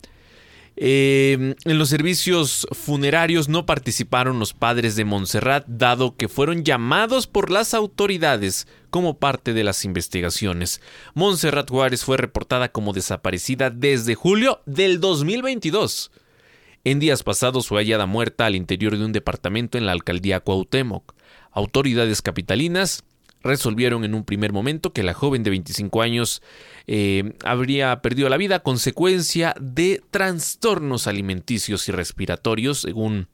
[0.77, 7.27] Eh, en los servicios funerarios no participaron los padres de Montserrat, dado que fueron llamados
[7.27, 10.81] por las autoridades como parte de las investigaciones.
[11.15, 16.11] Montserrat Juárez fue reportada como desaparecida desde julio del 2022.
[16.85, 21.15] En días pasados fue hallada muerta al interior de un departamento en la alcaldía Cuauhtémoc.
[21.53, 23.05] Autoridades capitalinas
[23.43, 26.43] resolvieron en un primer momento que la joven de 25 años
[26.87, 33.29] eh, habría perdido la vida a consecuencia de trastornos alimenticios y respiratorios, según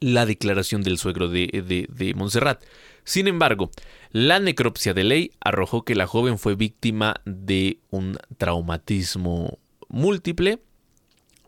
[0.00, 2.62] la declaración del suegro de, de Montserrat.
[3.04, 3.70] Sin embargo,
[4.10, 10.60] la necropsia de ley arrojó que la joven fue víctima de un traumatismo múltiple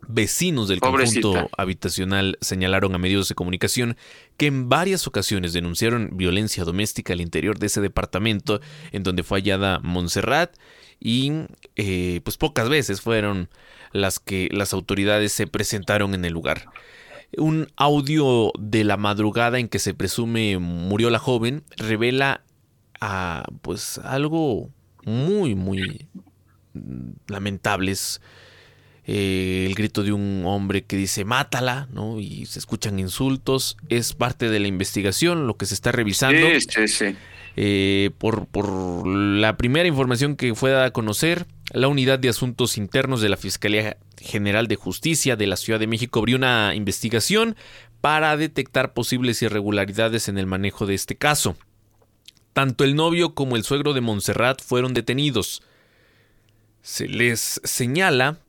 [0.07, 3.97] Vecinos del conjunto habitacional señalaron a medios de comunicación
[4.37, 9.39] que en varias ocasiones denunciaron violencia doméstica al interior de ese departamento en donde fue
[9.39, 10.55] hallada Montserrat
[10.99, 11.31] y
[11.75, 13.49] eh, pues pocas veces fueron
[13.91, 16.65] las que las autoridades se presentaron en el lugar.
[17.37, 22.43] Un audio de la madrugada en que se presume murió la joven revela
[23.01, 24.69] a, pues algo
[25.03, 26.07] muy muy
[27.27, 28.21] lamentables
[29.07, 32.19] eh, el grito de un hombre que dice mátala, ¿no?
[32.19, 33.77] Y se escuchan insultos.
[33.89, 36.47] Es parte de la investigación, lo que se está revisando.
[36.59, 37.15] Sí, sí,
[37.57, 42.77] eh, por, por la primera información que fue dada a conocer, la Unidad de Asuntos
[42.77, 47.55] Internos de la Fiscalía General de Justicia de la Ciudad de México abrió una investigación
[48.01, 51.55] para detectar posibles irregularidades en el manejo de este caso.
[52.53, 55.61] Tanto el novio como el suegro de Montserrat fueron detenidos.
[56.81, 58.39] Se les señala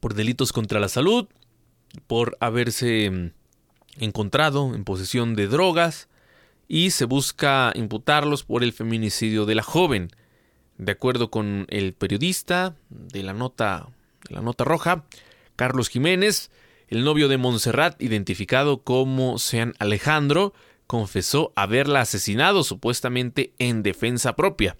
[0.00, 1.28] por delitos contra la salud,
[2.06, 3.32] por haberse mm,
[3.98, 6.08] encontrado en posesión de drogas
[6.68, 10.10] y se busca imputarlos por el feminicidio de la joven.
[10.76, 13.88] De acuerdo con el periodista de la nota,
[14.28, 15.04] la nota roja,
[15.56, 16.50] Carlos Jiménez,
[16.88, 20.54] el novio de Montserrat, identificado como Sean Alejandro,
[20.86, 24.76] confesó haberla asesinado supuestamente en defensa propia.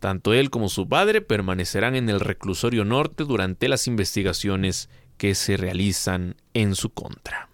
[0.00, 5.56] Tanto él como su padre permanecerán en el reclusorio norte durante las investigaciones que se
[5.56, 7.48] realizan en su contra.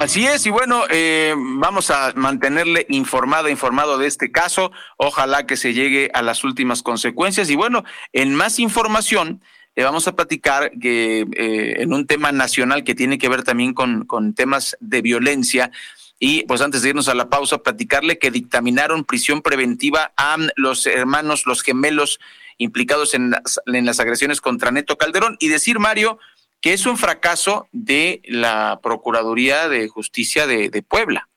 [0.00, 4.70] Así es, y bueno, eh, vamos a mantenerle informado, informado de este caso.
[4.98, 7.48] Ojalá que se llegue a las últimas consecuencias.
[7.48, 9.40] Y bueno, en más información,
[9.74, 13.74] le vamos a platicar que eh, en un tema nacional que tiene que ver también
[13.74, 15.70] con, con temas de violencia.
[16.18, 20.86] Y pues antes de irnos a la pausa, platicarle que dictaminaron prisión preventiva a los
[20.86, 22.18] hermanos, los gemelos
[22.58, 26.18] implicados en las, en las agresiones contra Neto Calderón y decir, Mario,
[26.60, 31.28] que es un fracaso de la Procuraduría de Justicia de, Puebla.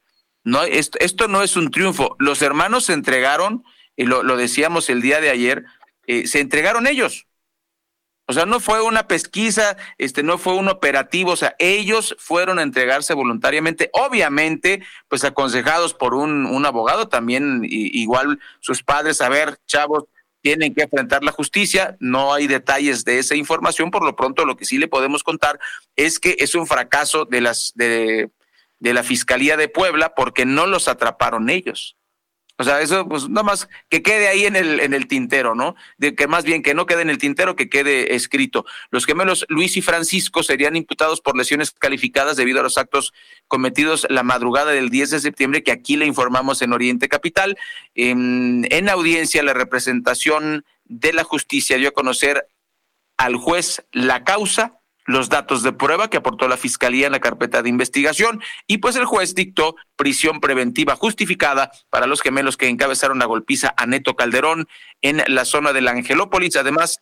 [0.43, 2.15] No, esto, esto, no es un triunfo.
[2.19, 3.63] Los hermanos se entregaron,
[3.95, 5.65] y lo, decíamos el día de ayer,
[6.07, 7.27] eh, se entregaron ellos.
[8.29, 12.59] O sea, no fue una pesquisa, este, no fue un operativo, o sea, ellos fueron
[12.59, 19.29] a entregarse voluntariamente, obviamente, pues aconsejados por un, un abogado, también igual sus padres, a
[19.29, 20.03] ver, chavos,
[20.41, 24.57] tienen que enfrentar la justicia, no hay detalles de esa información, por lo pronto lo
[24.57, 25.59] que sí le podemos contar
[25.95, 28.29] es que es un fracaso de las de,
[28.77, 31.97] de la Fiscalía de Puebla porque no los atraparon ellos.
[32.59, 35.75] O sea, eso pues nada más que quede ahí en el, en el tintero, ¿no?
[35.97, 38.65] De que más bien que no quede en el tintero, que quede escrito.
[38.91, 43.13] Los gemelos Luis y Francisco serían imputados por lesiones calificadas debido a los actos
[43.47, 47.57] cometidos la madrugada del 10 de septiembre, que aquí le informamos en Oriente Capital.
[47.95, 52.45] En, en audiencia, la representación de la justicia dio a conocer
[53.15, 54.78] al juez la causa
[55.09, 58.95] los datos de prueba que aportó la Fiscalía en la carpeta de investigación y pues
[58.95, 64.15] el juez dictó prisión preventiva justificada para los gemelos que encabezaron la golpiza a Neto
[64.15, 64.67] Calderón
[65.01, 66.55] en la zona de la Angelópolis.
[66.57, 67.01] Además,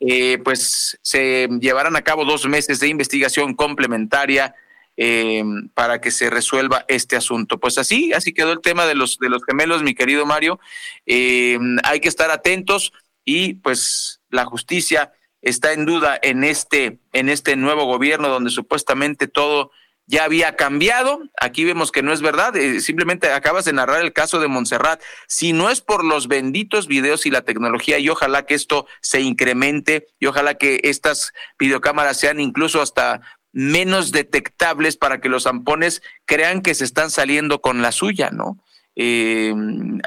[0.00, 4.54] eh, pues se llevarán a cabo dos meses de investigación complementaria
[4.98, 7.58] eh, para que se resuelva este asunto.
[7.58, 10.60] Pues así, así quedó el tema de los de los gemelos, mi querido Mario.
[11.06, 12.92] Eh, hay que estar atentos
[13.24, 15.10] y pues la justicia
[15.48, 19.70] está en duda en este, en este nuevo gobierno donde supuestamente todo
[20.08, 21.20] ya había cambiado.
[21.40, 22.54] Aquí vemos que no es verdad.
[22.56, 25.00] eh, simplemente acabas de narrar el caso de Montserrat.
[25.26, 29.20] Si no es por los benditos videos y la tecnología, y ojalá que esto se
[29.20, 33.20] incremente, y ojalá que estas videocámaras sean incluso hasta
[33.52, 38.62] menos detectables para que los zampones crean que se están saliendo con la suya, ¿no?
[38.94, 39.52] Eh,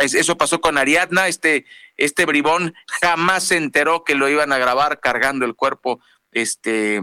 [0.01, 1.65] es- eso pasó con Ariadna, este,
[1.99, 5.99] este bribón jamás se enteró que lo iban a grabar cargando el cuerpo
[6.31, 7.01] este,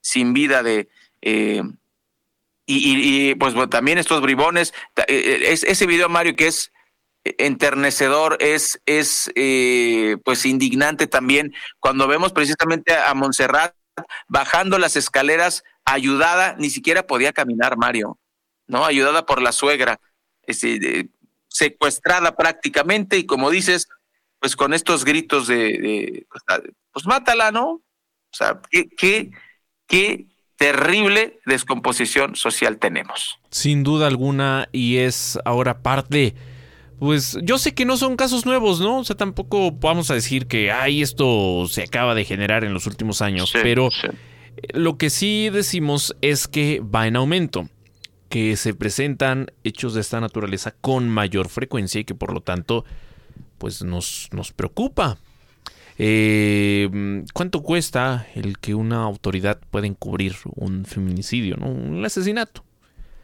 [0.00, 0.88] sin vida de...
[1.22, 1.62] eh,
[2.66, 6.72] y, y- pues también estos bribones, ta- eh, es, ese video, Mario, que es
[7.24, 13.74] enternecedor, es, es eh, pues indignante también, cuando vemos precisamente a Montserrat
[14.28, 18.18] bajando las escaleras ayudada, ni siquiera podía caminar, Mario,
[18.66, 18.84] ¿no?
[18.84, 20.00] Ayudada por la suegra,
[20.42, 21.08] este,
[21.48, 23.88] secuestrada prácticamente, y como dices,
[24.44, 26.26] pues con estos gritos de, de,
[26.92, 27.66] pues mátala, ¿no?
[27.70, 27.82] O
[28.30, 29.30] sea, qué, qué,
[29.86, 30.26] qué
[30.56, 33.38] terrible descomposición social tenemos.
[33.50, 36.34] Sin duda alguna, y es ahora parte.
[36.98, 38.98] Pues yo sé que no son casos nuevos, ¿no?
[38.98, 42.86] O sea, tampoco vamos a decir que, ay, esto se acaba de generar en los
[42.86, 43.88] últimos años, pero
[44.74, 47.70] lo que sí decimos es que va en aumento,
[48.28, 52.84] que se presentan hechos de esta naturaleza con mayor frecuencia y que por lo tanto,
[53.58, 55.18] pues nos, nos preocupa.
[55.98, 61.68] Eh, ¿Cuánto cuesta el que una autoridad pueda encubrir un feminicidio, ¿no?
[61.68, 62.64] un asesinato?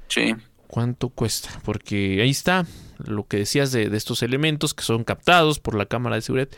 [0.08, 0.34] Sí.
[0.66, 1.50] ¿Cuánto cuesta?
[1.64, 2.64] Porque ahí está
[2.98, 6.48] lo que decías de, de estos elementos que son captados por la cámara de seguridad.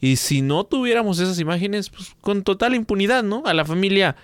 [0.00, 3.42] Y si no tuviéramos esas imágenes, pues con total impunidad, ¿no?
[3.46, 4.16] A la familia,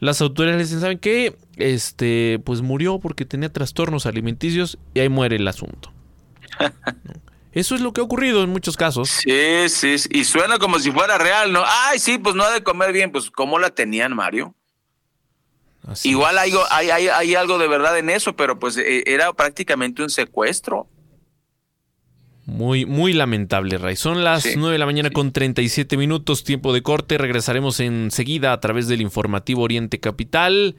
[0.00, 1.36] las autoridades les dicen, ¿saben qué?
[1.56, 5.92] Este, pues murió porque tenía trastornos alimenticios y ahí muere el asunto.
[7.52, 9.08] Eso es lo que ha ocurrido en muchos casos.
[9.08, 11.62] Sí, sí, sí, y suena como si fuera real, ¿no?
[11.66, 14.54] Ay, sí, pues no ha de comer bien, pues ¿cómo la tenían, Mario?
[16.04, 20.02] Igual hay, hay, hay, hay algo de verdad en eso, pero pues eh, era prácticamente
[20.02, 20.86] un secuestro.
[22.44, 23.96] Muy, muy lamentable, Ray.
[23.96, 27.18] Son las Sí, 9 de la mañana con 37 minutos, tiempo de corte.
[27.18, 30.76] Regresaremos enseguida a través del informativo Oriente Capital.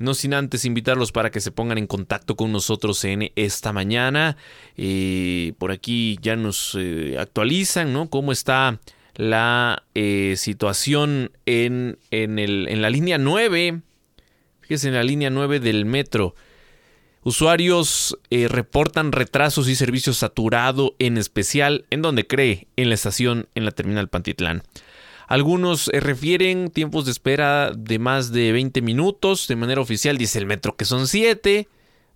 [0.00, 4.38] No sin antes invitarlos para que se pongan en contacto con nosotros en esta mañana.
[4.78, 8.08] Eh, por aquí ya nos eh, actualizan, ¿no?
[8.08, 8.80] Cómo está
[9.16, 13.82] la eh, situación en, en, el, en la línea 9.
[14.62, 16.34] Fíjese, en la línea 9 del metro.
[17.22, 23.66] Usuarios reportan retrasos y servicio saturado, en especial en donde cree, en la estación en
[23.66, 24.62] la terminal Pantitlán.
[25.30, 29.46] Algunos eh, refieren tiempos de espera de más de 20 minutos.
[29.46, 31.68] De manera oficial dice el metro que son 7.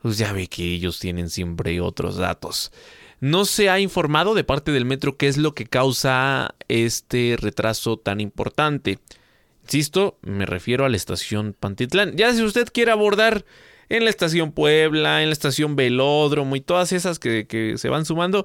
[0.02, 2.72] Pues ya ve que ellos tienen siempre otros datos.
[3.20, 7.98] No se ha informado de parte del metro qué es lo que causa este retraso
[7.98, 8.98] tan importante.
[9.62, 12.16] Insisto, me refiero a la estación Pantitlán.
[12.16, 13.44] Ya si usted quiere abordar
[13.90, 18.06] en la estación Puebla, en la estación Velódromo y todas esas que, que se van
[18.06, 18.44] sumando,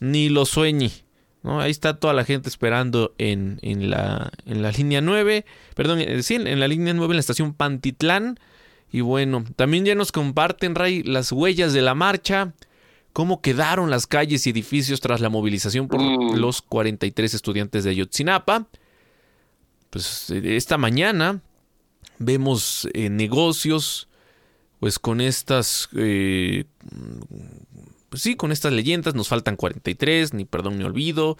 [0.00, 1.05] ni lo sueñe.
[1.46, 1.60] ¿No?
[1.60, 6.22] Ahí está toda la gente esperando en, en, la, en la línea 9, perdón, eh,
[6.22, 8.38] sí, en la línea 9 en la estación Pantitlán.
[8.92, 12.52] Y bueno, también ya nos comparten, Ray, las huellas de la marcha,
[13.12, 16.02] cómo quedaron las calles y edificios tras la movilización por
[16.36, 18.66] los 43 estudiantes de Ayotzinapa.
[19.90, 21.40] Pues eh, esta mañana
[22.18, 24.08] vemos eh, negocios,
[24.80, 26.64] pues con estas, eh,
[28.22, 31.38] sí, con estas leyendas, nos faltan 43, ni perdón ni olvido,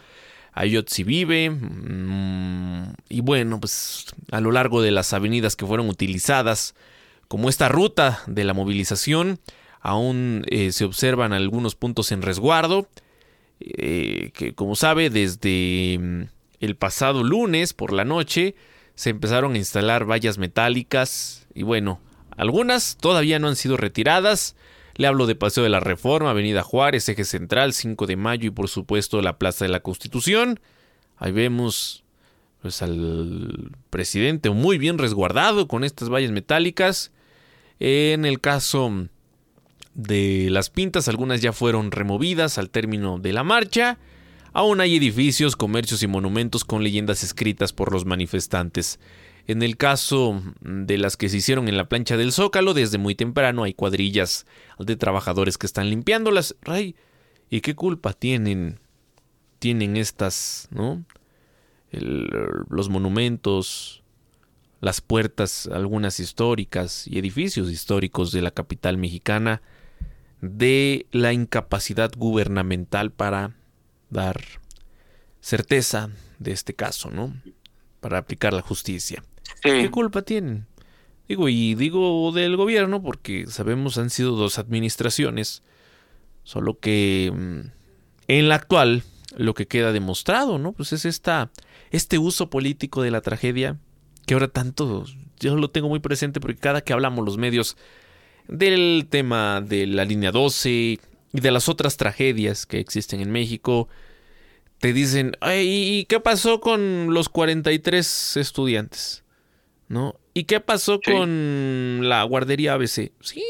[0.52, 6.74] Ayotzi vive, mm, y bueno, pues a lo largo de las avenidas que fueron utilizadas
[7.28, 9.38] como esta ruta de la movilización,
[9.80, 12.88] aún eh, se observan algunos puntos en resguardo,
[13.60, 16.22] eh, que como sabe, desde mm,
[16.60, 18.54] el pasado lunes por la noche
[18.94, 22.00] se empezaron a instalar vallas metálicas y bueno,
[22.36, 24.56] algunas todavía no han sido retiradas.
[24.96, 28.50] Le hablo de Paseo de la Reforma, Avenida Juárez, Eje Central, 5 de Mayo y
[28.50, 30.58] por supuesto la Plaza de la Constitución.
[31.16, 32.04] Ahí vemos
[32.62, 37.12] pues al presidente muy bien resguardado con estas vallas metálicas.
[37.78, 39.08] En el caso
[39.94, 43.98] de las pintas, algunas ya fueron removidas al término de la marcha.
[44.54, 48.98] Aún hay edificios, comercios y monumentos con leyendas escritas por los manifestantes.
[49.48, 53.14] En el caso de las que se hicieron en la plancha del Zócalo, desde muy
[53.14, 54.44] temprano hay cuadrillas
[54.78, 56.56] de trabajadores que están limpiándolas.
[56.62, 56.96] Ray,
[57.48, 58.80] ¿y qué culpa tienen,
[59.60, 61.04] tienen estas, no?
[61.92, 64.02] Los monumentos,
[64.80, 69.62] las puertas, algunas históricas y edificios históricos de la capital mexicana,
[70.40, 73.54] de la incapacidad gubernamental para
[74.10, 74.42] dar
[75.40, 77.32] certeza de este caso, ¿no?
[78.00, 79.22] Para aplicar la justicia.
[79.62, 80.66] ¿Qué culpa tienen?
[81.28, 85.62] Digo, y digo del gobierno porque sabemos han sido dos administraciones,
[86.44, 87.60] solo que mm,
[88.28, 89.02] en la actual
[89.36, 90.72] lo que queda demostrado, ¿no?
[90.72, 91.50] Pues es esta,
[91.90, 93.78] este uso político de la tragedia
[94.24, 95.04] que ahora tanto,
[95.40, 97.76] yo lo tengo muy presente porque cada que hablamos los medios
[98.48, 101.00] del tema de la línea 12 y
[101.32, 103.88] de las otras tragedias que existen en México,
[104.78, 109.24] te dicen, ¿y qué pasó con los 43 estudiantes?
[109.88, 110.16] ¿No?
[110.34, 113.12] ¿Y qué pasó con la guardería ABC?
[113.20, 113.44] Sí,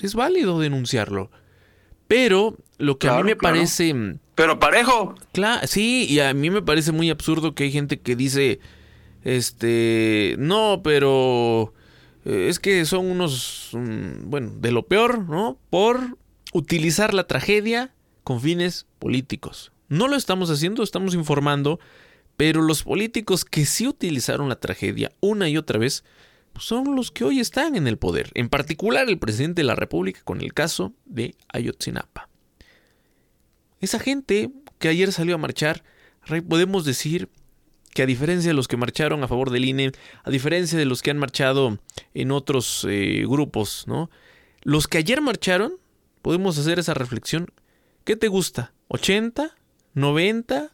[0.00, 1.30] es válido denunciarlo.
[2.08, 3.94] Pero lo que a mí me parece...
[4.34, 5.14] Pero parejo.
[5.32, 8.58] Claro, sí, y a mí me parece muy absurdo que hay gente que dice,
[9.22, 11.72] este, no, pero
[12.24, 15.58] eh, es que son unos, mm, bueno, de lo peor, ¿no?
[15.70, 16.18] Por
[16.52, 17.92] utilizar la tragedia
[18.22, 19.72] con fines políticos.
[19.88, 21.78] No lo estamos haciendo, estamos informando,
[22.36, 26.04] pero los políticos que sí utilizaron la tragedia una y otra vez
[26.52, 29.74] pues son los que hoy están en el poder, en particular el presidente de la
[29.74, 32.28] República con el caso de Ayotzinapa.
[33.80, 35.82] Esa gente que ayer salió a marchar,
[36.48, 37.28] podemos decir
[37.92, 41.02] que a diferencia de los que marcharon a favor del INE, a diferencia de los
[41.02, 41.78] que han marchado
[42.12, 44.10] en otros eh, grupos, ¿no?
[44.62, 45.74] Los que ayer marcharon,
[46.22, 47.46] podemos hacer esa reflexión.
[48.04, 48.72] ¿Qué te gusta?
[48.88, 49.52] ¿80?
[49.94, 50.70] ¿90?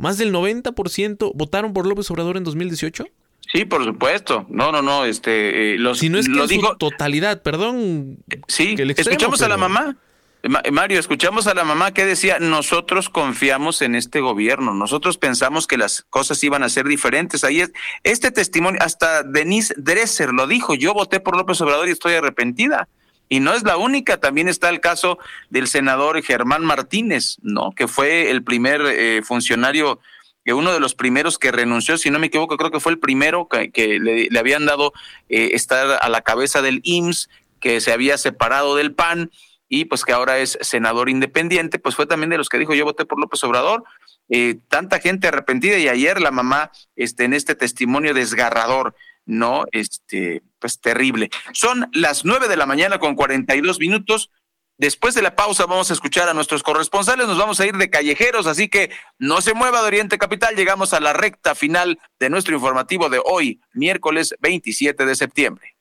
[0.00, 3.04] ¿Más del 90% votaron por López Obrador en 2018?
[3.52, 4.46] Sí, por supuesto.
[4.48, 5.04] No, no, no.
[5.04, 8.16] Este, eh, los, si no es que lo en su totalidad, perdón.
[8.48, 9.96] Sí, que el extremo, escuchamos a la mamá.
[10.42, 15.66] Ma- Mario, escuchamos a la mamá que decía, nosotros confiamos en este gobierno, nosotros pensamos
[15.66, 17.44] que las cosas iban a ser diferentes.
[17.44, 17.72] Ahí es,
[18.04, 22.88] este testimonio, hasta Denise Dresser lo dijo, yo voté por López Obrador y estoy arrepentida.
[23.30, 25.18] Y no es la única, también está el caso
[25.50, 27.70] del senador Germán Martínez, ¿no?
[27.70, 30.00] Que fue el primer eh, funcionario,
[30.44, 32.98] que uno de los primeros que renunció, si no me equivoco, creo que fue el
[32.98, 34.92] primero que, le habían dado
[35.28, 39.30] eh, estar a la cabeza del IMSS, que se había separado del PAN
[39.68, 42.84] y pues que ahora es senador independiente, pues fue también de los que dijo yo
[42.84, 43.84] voté por López Obrador.
[44.28, 48.94] Eh, tanta gente arrepentida y ayer la mamá este, en este testimonio desgarrador,
[49.26, 49.64] ¿no?
[49.72, 51.30] Este, pues terrible.
[51.52, 54.30] Son las nueve de la mañana con 42 minutos.
[54.78, 57.90] Después de la pausa vamos a escuchar a nuestros corresponsales, nos vamos a ir de
[57.90, 62.30] callejeros, así que no se mueva de Oriente Capital, llegamos a la recta final de
[62.30, 65.76] nuestro informativo de hoy, miércoles 27 de septiembre.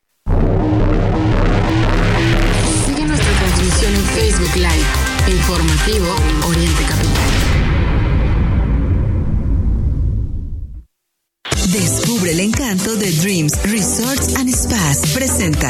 [2.85, 6.15] Sigue nuestra transmisión en Facebook Live, informativo
[6.49, 6.88] Oriente Capital.
[11.71, 15.11] Descubre el encanto de Dreams Resorts and Spas.
[15.13, 15.69] Presenta.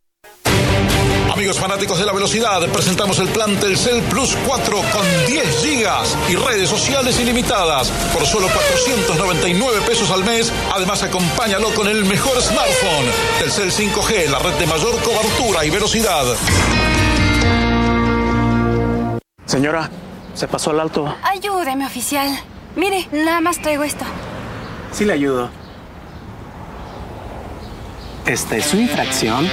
[1.33, 6.35] Amigos fanáticos de la velocidad, presentamos el plan Telcel Plus 4 con 10 gigas y
[6.35, 10.51] redes sociales ilimitadas por solo 499 pesos al mes.
[10.75, 13.05] Además, acompáñalo con el mejor smartphone.
[13.39, 16.25] Telcel 5G, la red de mayor cobertura y velocidad.
[19.45, 19.89] Señora,
[20.33, 21.15] se pasó al alto.
[21.23, 22.27] Ayúdeme, oficial.
[22.75, 24.03] Mire, nada más traigo esto.
[24.91, 25.49] Sí le ayudo.
[28.25, 29.49] Esta es su infracción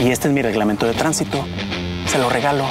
[0.00, 1.44] y este es mi reglamento de tránsito.
[2.06, 2.66] Se lo regalo.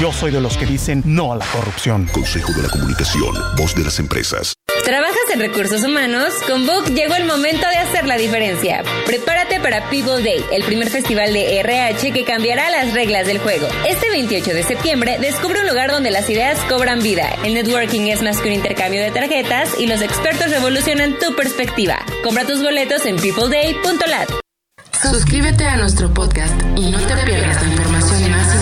[0.00, 2.06] Yo soy de los que dicen no a la corrupción.
[2.12, 4.54] Consejo de la Comunicación, voz de las empresas.
[4.84, 6.32] ¿Trabajas en recursos humanos?
[6.48, 8.82] Con Book llegó el momento de hacer la diferencia.
[9.04, 13.68] Prepárate para People Day, el primer festival de RH que cambiará las reglas del juego.
[13.86, 17.28] Este 28 de septiembre descubre un lugar donde las ideas cobran vida.
[17.44, 21.98] El networking es más que un intercambio de tarjetas y los expertos revolucionan tu perspectiva.
[22.24, 24.30] Compra tus boletos en peopleday.lat.
[25.02, 28.54] Suscríbete a nuestro podcast y no te pierdas la información más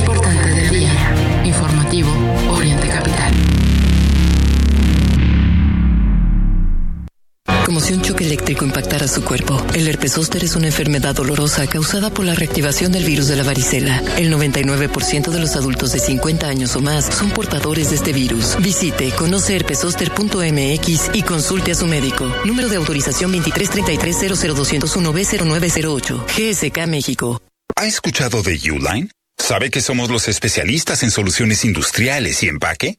[7.69, 9.63] Como si un choque eléctrico impactara su cuerpo.
[9.75, 13.43] El herpes zóster es una enfermedad dolorosa causada por la reactivación del virus de la
[13.43, 14.03] varicela.
[14.17, 18.57] El 99% de los adultos de 50 años o más son portadores de este virus.
[18.63, 22.35] Visite conoceherpesoster.mx y consulte a su médico.
[22.47, 26.25] Número de autorización 2333-00201B0908.
[26.25, 27.43] GSK México.
[27.77, 29.11] ¿Ha escuchado de Uline?
[29.37, 32.99] ¿Sabe que somos los especialistas en soluciones industriales y empaque?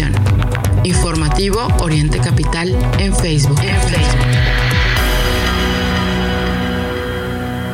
[0.00, 0.84] Información.
[0.84, 3.60] Informativo Oriente Capital en Facebook.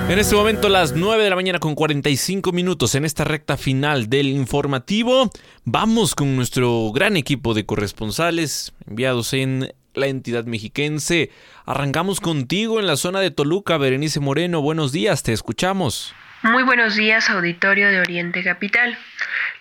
[0.09, 4.09] En este momento las 9 de la mañana con 45 minutos en esta recta final
[4.09, 5.31] del informativo.
[5.65, 11.31] Vamos con nuestro gran equipo de corresponsales enviados en la entidad mexiquense.
[11.65, 14.63] Arrancamos contigo en la zona de Toluca, Berenice Moreno.
[14.63, 16.15] Buenos días, te escuchamos.
[16.43, 18.97] Muy buenos días, auditorio de Oriente Capital.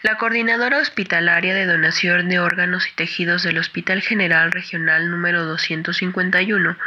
[0.06, 6.78] La coordinadora hospitalaria de donación de órganos y tejidos del Hospital General Regional número 251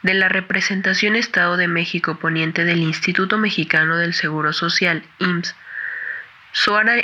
[0.00, 5.54] de la representación Estado de México Poniente del Instituto Mexicano del Seguro Social, IMSS,
[6.52, 6.96] Suara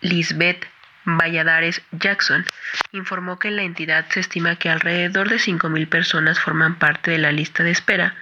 [0.00, 0.66] Lisbeth
[1.04, 2.46] Valladares Jackson,
[2.92, 7.18] informó que en la entidad se estima que alrededor de 5.000 personas forman parte de
[7.18, 8.14] la lista de espera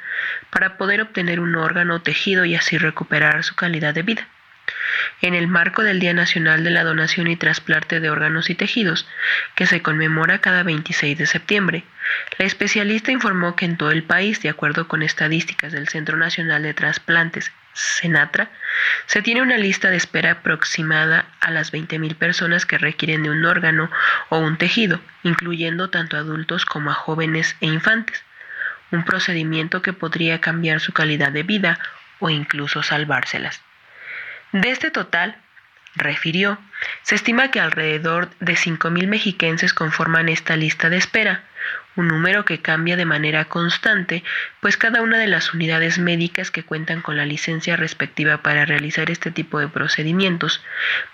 [0.51, 4.27] para poder obtener un órgano o tejido y así recuperar su calidad de vida.
[5.21, 9.09] En el marco del Día Nacional de la Donación y Trasplante de Órganos y Tejidos,
[9.55, 11.85] que se conmemora cada 26 de septiembre,
[12.39, 16.63] la especialista informó que en todo el país, de acuerdo con estadísticas del Centro Nacional
[16.63, 18.51] de Trasplantes, Senatra,
[19.07, 23.45] se tiene una lista de espera aproximada a las 20.000 personas que requieren de un
[23.45, 23.91] órgano
[24.31, 28.25] o un tejido, incluyendo tanto adultos como a jóvenes e infantes,
[28.91, 31.79] un procedimiento que podría cambiar su calidad de vida
[32.19, 33.63] o incluso salvárselas.
[34.53, 35.37] De este total,
[35.95, 36.59] refirió,
[37.03, 41.45] se estima que alrededor de 5.000 mexiquenses conforman esta lista de espera,
[41.97, 44.23] un número que cambia de manera constante,
[44.61, 49.11] pues cada una de las unidades médicas que cuentan con la licencia respectiva para realizar
[49.11, 50.63] este tipo de procedimientos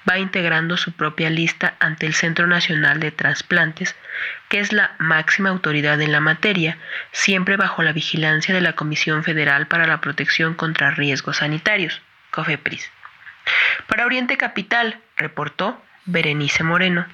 [0.09, 3.97] va integrando su propia lista ante el Centro Nacional de Trasplantes,
[4.51, 6.76] que es la máxima autoridad en la materia,
[7.12, 12.91] siempre bajo la vigilancia de la Comisión Federal para la Protección contra Riesgos Sanitarios, COFEPRIS.
[13.89, 17.07] Para Oriente Capital, reportó Berenice Moreno.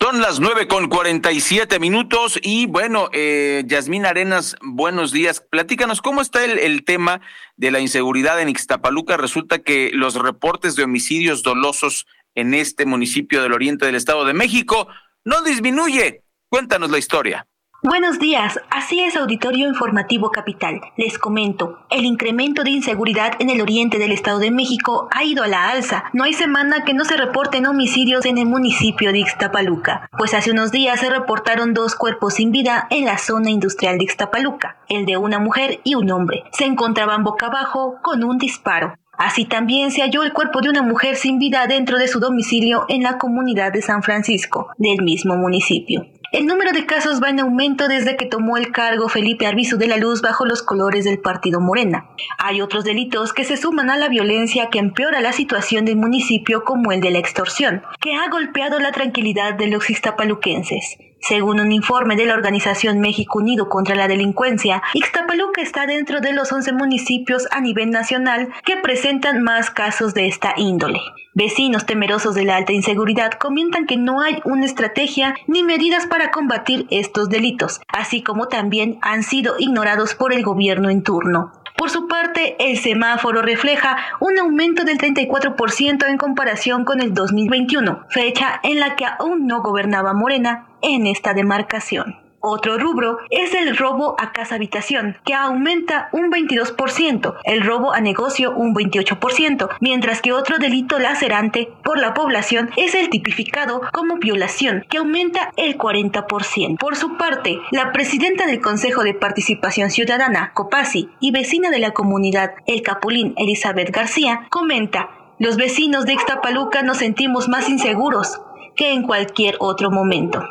[0.00, 5.40] Son las nueve con cuarenta y siete minutos y bueno, eh, Yasmín Arenas, buenos días.
[5.40, 7.20] Platícanos, ¿cómo está el, el, tema
[7.56, 9.16] de la inseguridad en Ixtapaluca?
[9.16, 14.34] Resulta que los reportes de homicidios dolosos en este municipio del oriente del Estado de
[14.34, 14.88] México
[15.24, 16.22] no disminuye.
[16.48, 17.46] Cuéntanos la historia.
[17.86, 20.80] Buenos días, así es Auditorio Informativo Capital.
[20.96, 25.44] Les comento, el incremento de inseguridad en el oriente del Estado de México ha ido
[25.44, 26.04] a la alza.
[26.14, 30.50] No hay semana que no se reporten homicidios en el municipio de Ixtapaluca, pues hace
[30.50, 35.04] unos días se reportaron dos cuerpos sin vida en la zona industrial de Ixtapaluca, el
[35.04, 36.44] de una mujer y un hombre.
[36.52, 38.94] Se encontraban boca abajo con un disparo.
[39.18, 42.86] Así también se halló el cuerpo de una mujer sin vida dentro de su domicilio
[42.88, 46.06] en la comunidad de San Francisco, del mismo municipio.
[46.34, 49.86] El número de casos va en aumento desde que tomó el cargo Felipe Arbizu de
[49.86, 52.08] la Luz bajo los colores del partido Morena.
[52.38, 56.64] Hay otros delitos que se suman a la violencia que empeora la situación del municipio
[56.64, 60.98] como el de la extorsión, que ha golpeado la tranquilidad de los ixtapaluquenses.
[61.26, 66.34] Según un informe de la organización México Unido contra la Delincuencia, Ixtapaluca está dentro de
[66.34, 71.00] los 11 municipios a nivel nacional que presentan más casos de esta índole.
[71.32, 76.30] Vecinos temerosos de la alta inseguridad comentan que no hay una estrategia ni medidas para
[76.30, 81.52] combatir estos delitos, así como también han sido ignorados por el gobierno en turno.
[81.76, 88.04] Por su parte, el semáforo refleja un aumento del 34% en comparación con el 2021,
[88.10, 92.24] fecha en la que aún no gobernaba Morena en esta demarcación.
[92.46, 98.02] Otro rubro es el robo a casa habitación, que aumenta un 22%, el robo a
[98.02, 104.18] negocio un 28%, mientras que otro delito lacerante por la población es el tipificado como
[104.18, 106.76] violación, que aumenta el 40%.
[106.78, 111.92] Por su parte, la presidenta del Consejo de Participación Ciudadana, Copasi, y vecina de la
[111.92, 115.08] comunidad El Capulín, Elizabeth García, comenta
[115.38, 118.38] los vecinos de Ixtapaluca nos sentimos más inseguros
[118.76, 120.42] que en cualquier otro momento.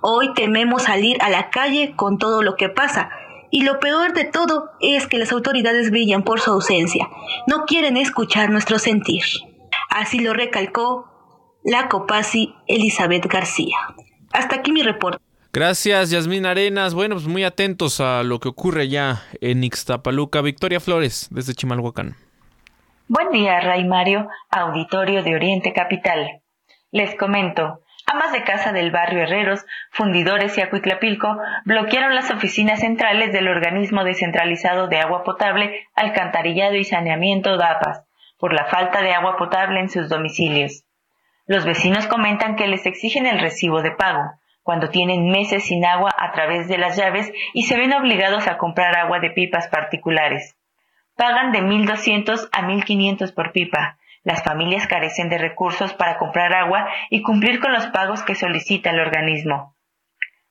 [0.00, 3.10] Hoy tememos salir a la calle con todo lo que pasa.
[3.50, 7.08] Y lo peor de todo es que las autoridades brillan por su ausencia.
[7.46, 9.22] No quieren escuchar nuestro sentir.
[9.90, 11.06] Así lo recalcó
[11.64, 13.76] la Copasi Elizabeth García.
[14.32, 15.22] Hasta aquí mi reporte.
[15.52, 16.94] Gracias, Yasmín Arenas.
[16.94, 20.40] Bueno, pues muy atentos a lo que ocurre ya en Ixtapaluca.
[20.40, 22.16] Victoria Flores, desde Chimalhuacán.
[23.08, 26.41] Buen día, Ray Mario, auditorio de Oriente Capital.
[26.92, 27.80] Les comento.
[28.04, 34.04] Amas de casa del barrio Herreros, fundidores y Acuitlapilco bloquearon las oficinas centrales del organismo
[34.04, 38.04] descentralizado de agua potable, alcantarillado y saneamiento DAPAS
[38.38, 40.84] por la falta de agua potable en sus domicilios.
[41.46, 44.32] Los vecinos comentan que les exigen el recibo de pago,
[44.62, 48.58] cuando tienen meses sin agua a través de las llaves y se ven obligados a
[48.58, 50.58] comprar agua de pipas particulares.
[51.16, 53.96] Pagan de 1.200 a 1.500 por pipa.
[54.24, 58.90] Las familias carecen de recursos para comprar agua y cumplir con los pagos que solicita
[58.90, 59.74] el organismo.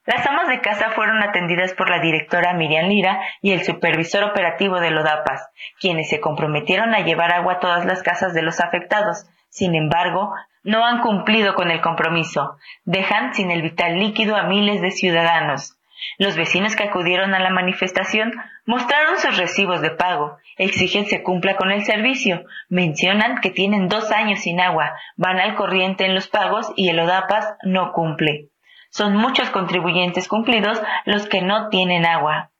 [0.05, 4.79] Las amas de casa fueron atendidas por la directora Miriam Lira y el supervisor operativo
[4.79, 5.47] de Lodapas,
[5.79, 9.27] quienes se comprometieron a llevar agua a todas las casas de los afectados.
[9.49, 12.57] Sin embargo, no han cumplido con el compromiso.
[12.83, 15.77] Dejan sin el vital líquido a miles de ciudadanos.
[16.17, 18.33] Los vecinos que acudieron a la manifestación
[18.71, 24.11] mostraron sus recibos de pago, exigen se cumpla con el servicio, mencionan que tienen dos
[24.11, 28.47] años sin agua, van al corriente en los pagos y el ODAPAS no cumple.
[28.89, 32.51] Son muchos contribuyentes cumplidos los que no tienen agua.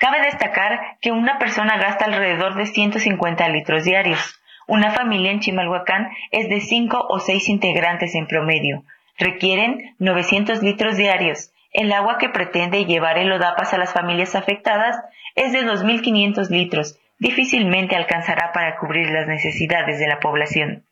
[0.00, 4.40] Cabe destacar que una persona gasta alrededor de 150 litros diarios.
[4.66, 8.82] Una familia en Chimalhuacán es de 5 o 6 integrantes en promedio.
[9.16, 11.51] Requieren 900 litros diarios.
[11.72, 14.96] El agua que pretende llevar el ODAPAS a las familias afectadas
[15.34, 16.98] es de 2.500 litros.
[17.18, 20.84] Difícilmente alcanzará para cubrir las necesidades de la población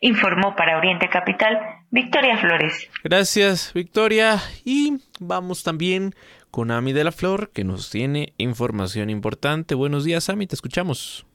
[0.00, 1.58] informó para Oriente Capital
[1.90, 2.88] Victoria Flores.
[3.02, 4.38] Gracias, Victoria.
[4.64, 6.14] Y vamos también
[6.50, 9.74] con Ami de la Flor, que nos tiene información importante.
[9.74, 11.26] Buenos días, Ami, te escuchamos.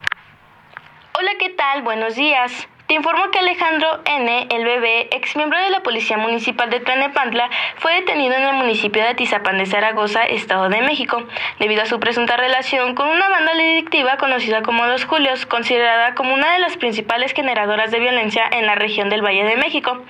[1.19, 1.83] Hola, ¿qué tal?
[1.83, 2.67] Buenos días.
[2.87, 7.49] Te informo que Alejandro N., el bebé, ex miembro de la Policía Municipal de Tlanepantla,
[7.77, 11.23] fue detenido en el municipio de Atizapán de Zaragoza, Estado de México,
[11.59, 16.33] debido a su presunta relación con una banda delictiva conocida como Los Julios, considerada como
[16.33, 20.03] una de las principales generadoras de violencia en la región del Valle de México.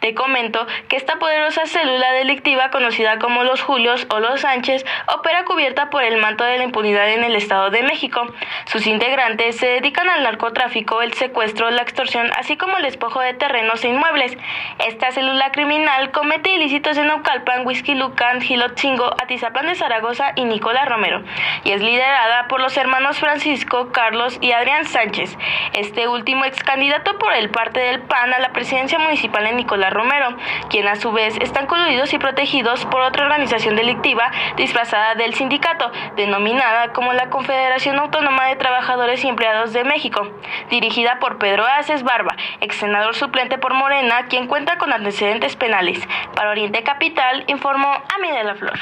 [0.00, 5.44] Te comento que esta poderosa célula delictiva conocida como los Julios o los Sánchez opera
[5.44, 8.26] cubierta por el manto de la impunidad en el Estado de México.
[8.64, 13.34] Sus integrantes se dedican al narcotráfico, el secuestro, la extorsión, así como el despojo de
[13.34, 14.36] terrenos e inmuebles.
[14.86, 21.22] Esta célula criminal comete ilícitos en Naucalpan, Huizquilucan, Gilotzingo, Atizapán de Zaragoza y Nicolás Romero,
[21.64, 25.36] y es liderada por los hermanos Francisco, Carlos y Adrián Sánchez.
[25.74, 29.92] Este último ex candidato por el parte del PAN a la presidencia municipal en Nicolás
[29.92, 30.36] Romero,
[30.68, 35.90] quien a su vez están coludidos y protegidos por otra organización delictiva disfrazada del sindicato,
[36.16, 40.28] denominada como la Confederación Autónoma de Trabajadores y Empleados de México,
[40.70, 45.98] dirigida por Pedro Aces Barba, ex senador suplente por Morena, quien cuenta con antecedentes penales.
[46.34, 48.78] Para Oriente Capital, informó Ami de la Flor.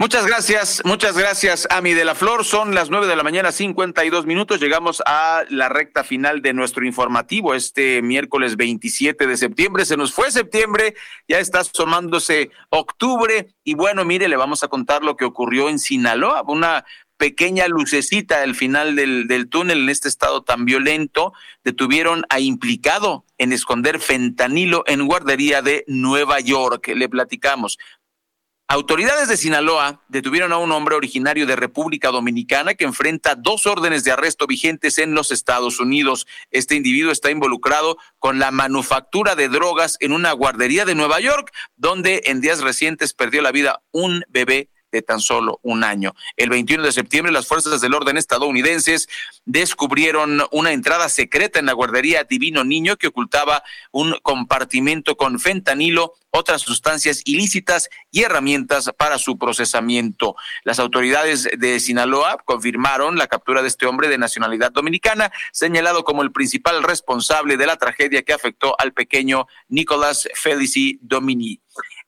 [0.00, 2.46] Muchas gracias, muchas gracias, Ami de la Flor.
[2.46, 4.58] Son las nueve de la mañana, 52 minutos.
[4.58, 9.84] Llegamos a la recta final de nuestro informativo este miércoles 27 de septiembre.
[9.84, 10.94] Se nos fue septiembre,
[11.28, 13.48] ya está asomándose octubre.
[13.62, 16.86] Y bueno, mire, le vamos a contar lo que ocurrió en Sinaloa, una
[17.20, 21.34] pequeña lucecita al final del, túnel en este estado tan violento.
[21.62, 26.88] Detuvieron a implicado en esconder fentanilo en guardería de Nueva York.
[26.88, 27.76] Le platicamos.
[28.68, 34.02] Autoridades de Sinaloa detuvieron a un hombre originario de República Dominicana que enfrenta dos órdenes
[34.04, 36.26] de arresto vigentes en los Estados Unidos.
[36.50, 41.52] Este individuo está involucrado con la manufactura de drogas en una guardería de Nueva York,
[41.76, 46.14] donde en días recientes perdió la vida un bebé de tan solo un año.
[46.36, 49.08] El 21 de septiembre, las fuerzas del orden estadounidenses
[49.44, 53.62] descubrieron una entrada secreta en la guardería Divino Niño que ocultaba
[53.92, 60.36] un compartimento con fentanilo, otras sustancias ilícitas y herramientas para su procesamiento.
[60.64, 66.22] Las autoridades de Sinaloa confirmaron la captura de este hombre de nacionalidad dominicana, señalado como
[66.22, 71.60] el principal responsable de la tragedia que afectó al pequeño Nicolás Felici Domini.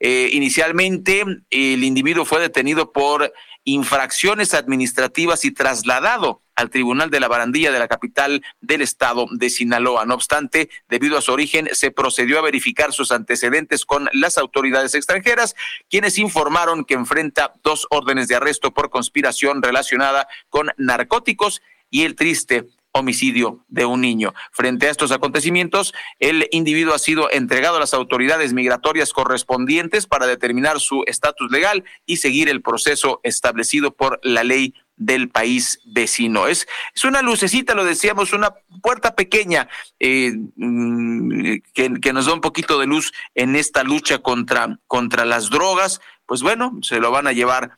[0.05, 3.33] Eh, inicialmente, el individuo fue detenido por
[3.63, 9.49] infracciones administrativas y trasladado al Tribunal de la Barandilla de la capital del estado de
[9.49, 10.05] Sinaloa.
[10.05, 14.97] No obstante, debido a su origen, se procedió a verificar sus antecedentes con las autoridades
[14.97, 15.55] extranjeras,
[15.89, 22.17] quienes informaron que enfrenta dos órdenes de arresto por conspiración relacionada con narcóticos y el
[22.17, 24.35] triste homicidio de un niño.
[24.53, 30.27] Frente a estos acontecimientos, el individuo ha sido entregado a las autoridades migratorias correspondientes para
[30.27, 36.47] determinar su estatus legal y seguir el proceso establecido por la ley del país vecino.
[36.47, 39.69] Es, es una lucecita, lo decíamos, una puerta pequeña
[39.99, 45.25] eh, mm, que, que, nos da un poquito de luz en esta lucha contra, contra
[45.25, 46.01] las drogas.
[46.27, 47.77] Pues bueno, se lo van a llevar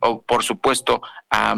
[0.00, 1.56] o por supuesto a,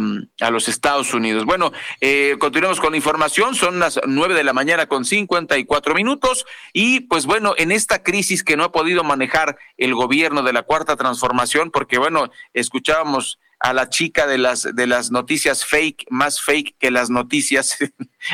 [0.50, 1.44] los Estados Unidos.
[1.44, 5.64] Bueno, eh, continuamos con la información, son las nueve de la mañana con cincuenta y
[5.64, 10.42] cuatro minutos y pues bueno, en esta crisis que no ha podido manejar el gobierno
[10.42, 15.64] de la cuarta transformación, porque bueno, escuchábamos a la chica de las de las noticias
[15.64, 17.76] fake, más fake que las noticias,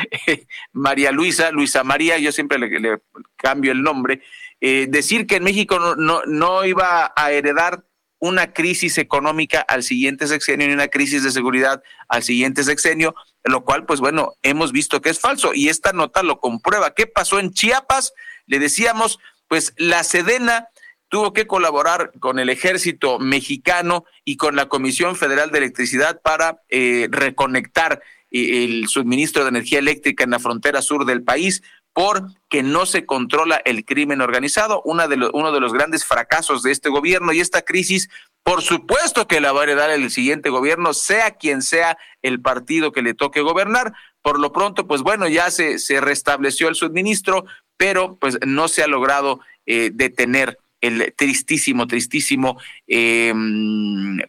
[0.71, 3.01] María Luisa, Luisa María, yo siempre le,
[3.35, 4.21] cambio el nombre,
[4.61, 7.83] eh, decir que en México no, no, no iba a heredar
[8.23, 13.65] una crisis económica al siguiente sexenio y una crisis de seguridad al siguiente sexenio, lo
[13.65, 16.93] cual, pues bueno, hemos visto que es falso y esta nota lo comprueba.
[16.93, 18.13] ¿Qué pasó en Chiapas?
[18.45, 19.19] Le decíamos,
[19.49, 20.69] pues la Sedena
[21.09, 26.61] tuvo que colaborar con el ejército mexicano y con la Comisión Federal de Electricidad para
[26.69, 28.01] eh, reconectar
[28.31, 31.61] eh, el suministro de energía eléctrica en la frontera sur del país
[31.93, 36.71] porque no se controla el crimen organizado, una de uno de los grandes fracasos de
[36.71, 38.09] este gobierno y esta crisis,
[38.41, 42.91] por supuesto que la va a heredar el siguiente gobierno, sea quien sea el partido
[42.91, 43.93] que le toque gobernar.
[44.21, 47.45] Por lo pronto, pues bueno, ya se, se restableció el suministro,
[47.77, 53.33] pero pues no se ha logrado eh, detener el tristísimo, tristísimo, eh,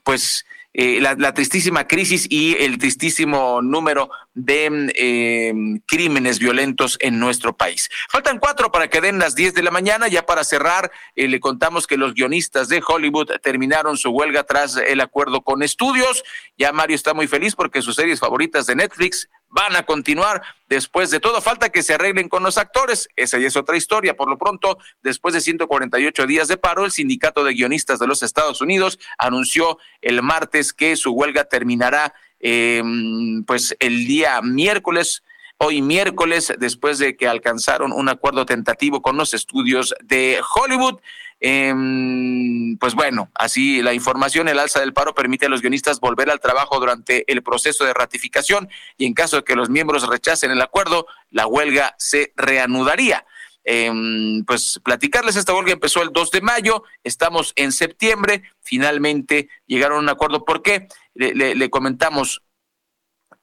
[0.05, 0.45] pues
[0.77, 5.55] eh, la, tristísima crisis y el tristísimo número de eh,
[5.87, 7.89] crímenes violentos en nuestro país.
[8.11, 10.09] Faltan cuatro para que den las diez de la mañana.
[10.09, 14.77] Ya para cerrar, eh, le contamos que los guionistas de Hollywood terminaron su huelga tras
[14.77, 16.25] el acuerdo con estudios.
[16.59, 21.13] Ya Mario está muy feliz porque sus series favoritas de Netflix van a continuar después
[21.13, 21.41] de todo.
[21.41, 23.09] Falta que se arreglen con los actores.
[23.15, 24.17] Esa ya es otra historia.
[24.17, 28.25] Por lo pronto, después de 148 días de paro, el Sindicato de Guionistas de los
[28.25, 35.23] Estados Unidos anunció el martes que su huelga terminará em, pues el día miércoles
[35.59, 41.01] hoy miércoles, después de que alcanzaron un acuerdo tentativo con los estudios de Hollywood.
[41.41, 46.31] Em, pues bueno, así la información, el alza del paro permite a los guionistas volver
[46.31, 50.51] al trabajo durante el proceso de ratificación y en caso de que los miembros rechacen
[50.51, 53.27] el acuerdo, la huelga se reanudaría.
[53.67, 59.99] Em, pues platicarles, esta huelga empezó el 2 de mayo, estamos en septiembre, finalmente llegaron
[59.99, 60.45] a un acuerdo.
[60.45, 60.89] ¿Por qué?
[61.15, 62.43] le comentamos,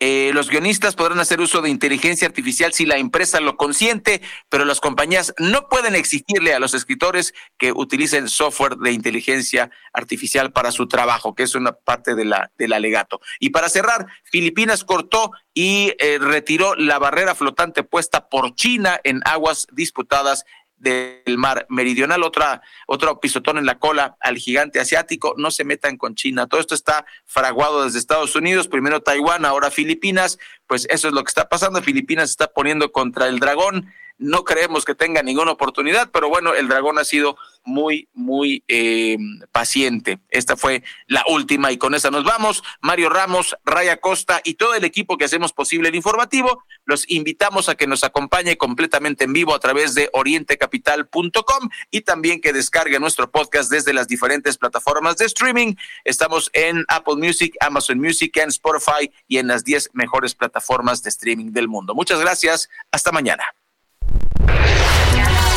[0.03, 4.65] eh, los guionistas podrán hacer uso de inteligencia artificial si la empresa lo consiente, pero
[4.65, 10.71] las compañías no pueden exigirle a los escritores que utilicen software de inteligencia artificial para
[10.71, 13.21] su trabajo, que es una parte de la, del alegato.
[13.39, 19.21] Y para cerrar, Filipinas cortó y eh, retiró la barrera flotante puesta por China en
[19.25, 20.45] aguas disputadas
[20.81, 25.97] del mar meridional, otra, otro pisotón en la cola al gigante asiático, no se metan
[25.97, 31.07] con China, todo esto está fraguado desde Estados Unidos, primero Taiwán, ahora Filipinas, pues eso
[31.07, 35.23] es lo que está pasando, Filipinas está poniendo contra el dragón, no creemos que tenga
[35.23, 39.17] ninguna oportunidad, pero bueno, el dragón ha sido muy, muy eh,
[39.51, 40.19] paciente.
[40.29, 42.63] Esta fue la última y con esa nos vamos.
[42.81, 47.67] Mario Ramos, Raya Costa y todo el equipo que hacemos posible el informativo, los invitamos
[47.67, 52.99] a que nos acompañe completamente en vivo a través de orientecapital.com y también que descargue
[52.99, 55.73] nuestro podcast desde las diferentes plataformas de streaming.
[56.05, 61.09] Estamos en Apple Music, Amazon Music, en Spotify y en las 10 mejores plataformas de
[61.09, 61.95] streaming del mundo.
[61.95, 62.69] Muchas gracias.
[62.91, 63.43] Hasta mañana.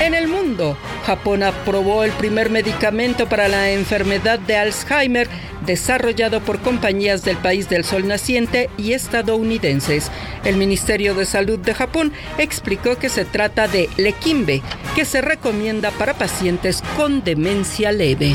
[0.01, 0.79] En el mundo.
[1.05, 5.29] Japón aprobó el primer medicamento para la enfermedad de Alzheimer
[5.67, 10.11] desarrollado por compañías del país del sol naciente y estadounidenses.
[10.45, 14.63] El Ministerio de Salud de Japón explicó que se trata de Lequimbe,
[14.95, 18.35] que se recomienda para pacientes con demencia leve.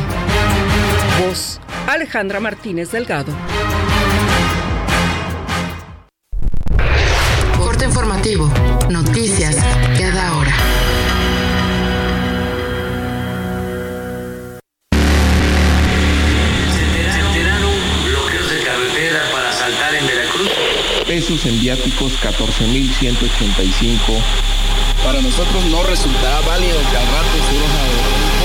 [1.25, 3.33] Voz Alejandra Martínez Delgado.
[7.97, 8.47] Informativo.
[8.91, 9.55] Noticias
[9.97, 10.53] cada hora.
[21.07, 24.21] pesos en viáticos 14.185.
[25.03, 28.36] Para nosotros no resultará válido que al rato